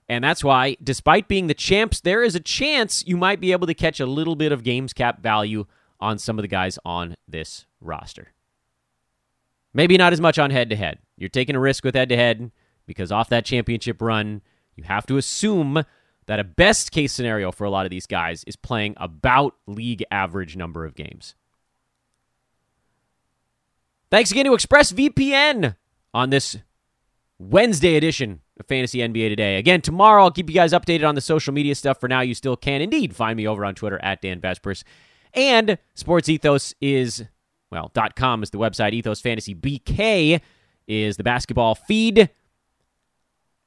And 0.08 0.24
that's 0.24 0.44
why, 0.44 0.78
despite 0.84 1.28
being 1.28 1.48
the 1.48 1.54
champs, 1.54 2.00
there 2.00 2.24
is 2.24 2.36
a 2.36 2.40
chance 2.40 3.04
you 3.08 3.18
might 3.18 3.40
be 3.40 3.52
able 3.52 3.68
to 3.68 3.74
catch 3.74 4.00
a 4.00 4.06
little 4.06 4.36
bit 4.36 4.52
of 4.52 4.64
games 4.64 4.94
cap 4.94 5.22
value 5.22 5.66
on 6.00 6.20
some 6.20 6.38
of 6.38 6.44
the 6.44 6.48
guys 6.48 6.78
on 6.86 7.16
this 7.28 7.66
roster. 7.82 8.34
Maybe 9.74 9.98
not 9.98 10.14
as 10.14 10.22
much 10.22 10.38
on 10.38 10.52
head 10.52 10.70
to 10.70 10.76
head. 10.76 11.00
You're 11.18 11.30
taking 11.30 11.56
a 11.56 11.60
risk 11.60 11.84
with 11.84 11.96
head 11.96 12.10
to 12.10 12.16
head 12.16 12.52
because 12.86 13.12
off 13.12 13.30
that 13.30 13.46
championship 13.46 14.02
run, 14.02 14.42
you 14.76 14.84
have 14.84 15.06
to 15.08 15.18
assume 15.18 15.84
that 16.28 16.40
a 16.40 16.44
best 16.44 16.92
case 16.92 17.12
scenario 17.12 17.52
for 17.52 17.66
a 17.66 17.70
lot 17.70 17.86
of 17.86 17.90
these 17.90 18.08
guys 18.08 18.44
is 18.46 18.56
playing 18.56 18.94
about 18.98 19.56
league 19.68 20.04
average 20.12 20.56
number 20.56 20.86
of 20.86 20.96
games. 20.96 21.36
Thanks 24.12 24.32
again 24.32 24.46
to 24.46 24.52
ExpressVPN 24.52 25.76
on 26.14 26.30
this 26.30 26.58
Wednesday 27.38 27.96
edition 27.96 28.42
of 28.60 28.66
Fantasy 28.68 29.00
NBA 29.00 29.30
Today. 29.30 29.58
Again, 29.58 29.82
tomorrow 29.82 30.24
I'll 30.24 30.32
keep 30.32 30.50
you 30.50 30.56
guys 30.56 30.72
updated 30.74 31.08
on 31.08 31.16
the 31.16 31.22
social 31.22 31.54
media 31.54 31.76
stuff. 31.76 32.00
For 32.00 32.08
now, 32.08 32.22
you 32.22 32.34
still 32.34 32.56
can 32.56 32.82
indeed 32.82 33.16
find 33.16 33.36
me 33.36 33.48
over 33.48 33.66
on 33.66 33.76
Twitter 33.76 34.00
at 34.02 34.22
Dan 34.22 34.40
Besbris. 34.40 34.84
And 35.34 35.78
Sports 35.96 36.30
Ethos 36.30 36.74
is, 36.80 37.26
well, 37.72 37.92
.com 38.16 38.42
is 38.42 38.52
the 38.52 38.58
website. 38.58 38.94
Ethos 38.94 39.20
Fantasy 39.20 39.54
BK 39.54 40.40
is 40.88 41.18
the 41.18 41.24
basketball 41.24 41.76
feed. 41.76 42.30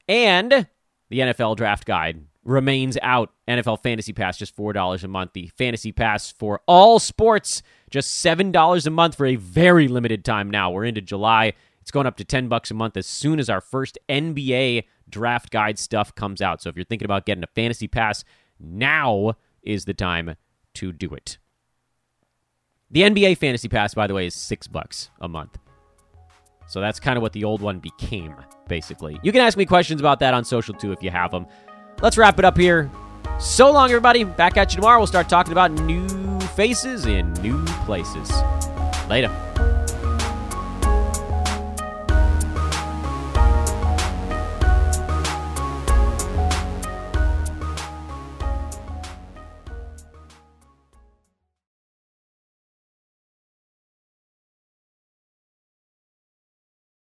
And 0.07 0.67
the 1.09 1.19
NFL 1.19 1.55
Draft 1.57 1.85
Guide 1.85 2.23
remains 2.43 2.97
out. 3.03 3.31
NFL 3.47 3.83
Fantasy 3.83 4.13
Pass, 4.13 4.37
just 4.37 4.55
$4 4.57 5.03
a 5.03 5.07
month. 5.07 5.33
The 5.33 5.51
Fantasy 5.55 5.91
Pass 5.91 6.31
for 6.31 6.61
all 6.65 6.97
sports, 6.97 7.61
just 7.91 8.25
$7 8.25 8.85
a 8.85 8.89
month 8.89 9.15
for 9.15 9.27
a 9.27 9.35
very 9.35 9.87
limited 9.87 10.25
time 10.25 10.49
now. 10.49 10.71
We're 10.71 10.85
into 10.85 11.01
July. 11.01 11.53
It's 11.89 11.91
going 11.91 12.05
up 12.05 12.17
to 12.17 12.23
10 12.23 12.49
bucks 12.49 12.69
a 12.69 12.75
month 12.75 12.97
as 12.97 13.07
soon 13.07 13.39
as 13.39 13.49
our 13.49 13.61
first 13.61 13.97
NBA 14.07 14.83
draft 15.09 15.49
guide 15.49 15.79
stuff 15.79 16.13
comes 16.13 16.39
out. 16.39 16.61
So 16.61 16.69
if 16.69 16.75
you're 16.75 16.85
thinking 16.85 17.07
about 17.07 17.25
getting 17.25 17.43
a 17.43 17.47
fantasy 17.47 17.87
pass, 17.87 18.23
now 18.59 19.33
is 19.63 19.85
the 19.85 19.95
time 19.95 20.35
to 20.75 20.91
do 20.91 21.11
it. 21.15 21.39
The 22.91 23.01
NBA 23.01 23.39
fantasy 23.39 23.67
pass, 23.67 23.95
by 23.95 24.05
the 24.05 24.13
way, 24.13 24.27
is 24.27 24.35
six 24.35 24.67
bucks 24.67 25.09
a 25.19 25.27
month. 25.27 25.57
So 26.67 26.79
that's 26.79 26.99
kind 26.99 27.17
of 27.17 27.23
what 27.23 27.33
the 27.33 27.43
old 27.43 27.59
one 27.59 27.79
became, 27.79 28.35
basically. 28.67 29.19
You 29.23 29.31
can 29.31 29.41
ask 29.41 29.57
me 29.57 29.65
questions 29.65 29.99
about 29.99 30.19
that 30.19 30.35
on 30.35 30.45
social 30.45 30.75
too 30.75 30.91
if 30.91 31.01
you 31.01 31.09
have 31.09 31.31
them. 31.31 31.47
Let's 32.03 32.19
wrap 32.19 32.37
it 32.37 32.45
up 32.45 32.55
here. 32.55 32.91
So 33.39 33.71
long, 33.71 33.89
everybody. 33.89 34.25
Back 34.25 34.57
at 34.57 34.71
you 34.73 34.75
tomorrow. 34.75 34.99
We'll 34.99 35.07
start 35.07 35.27
talking 35.27 35.53
about 35.53 35.71
new 35.71 36.07
faces 36.49 37.07
in 37.07 37.33
new 37.41 37.65
places. 37.87 38.31
Later. 39.09 39.78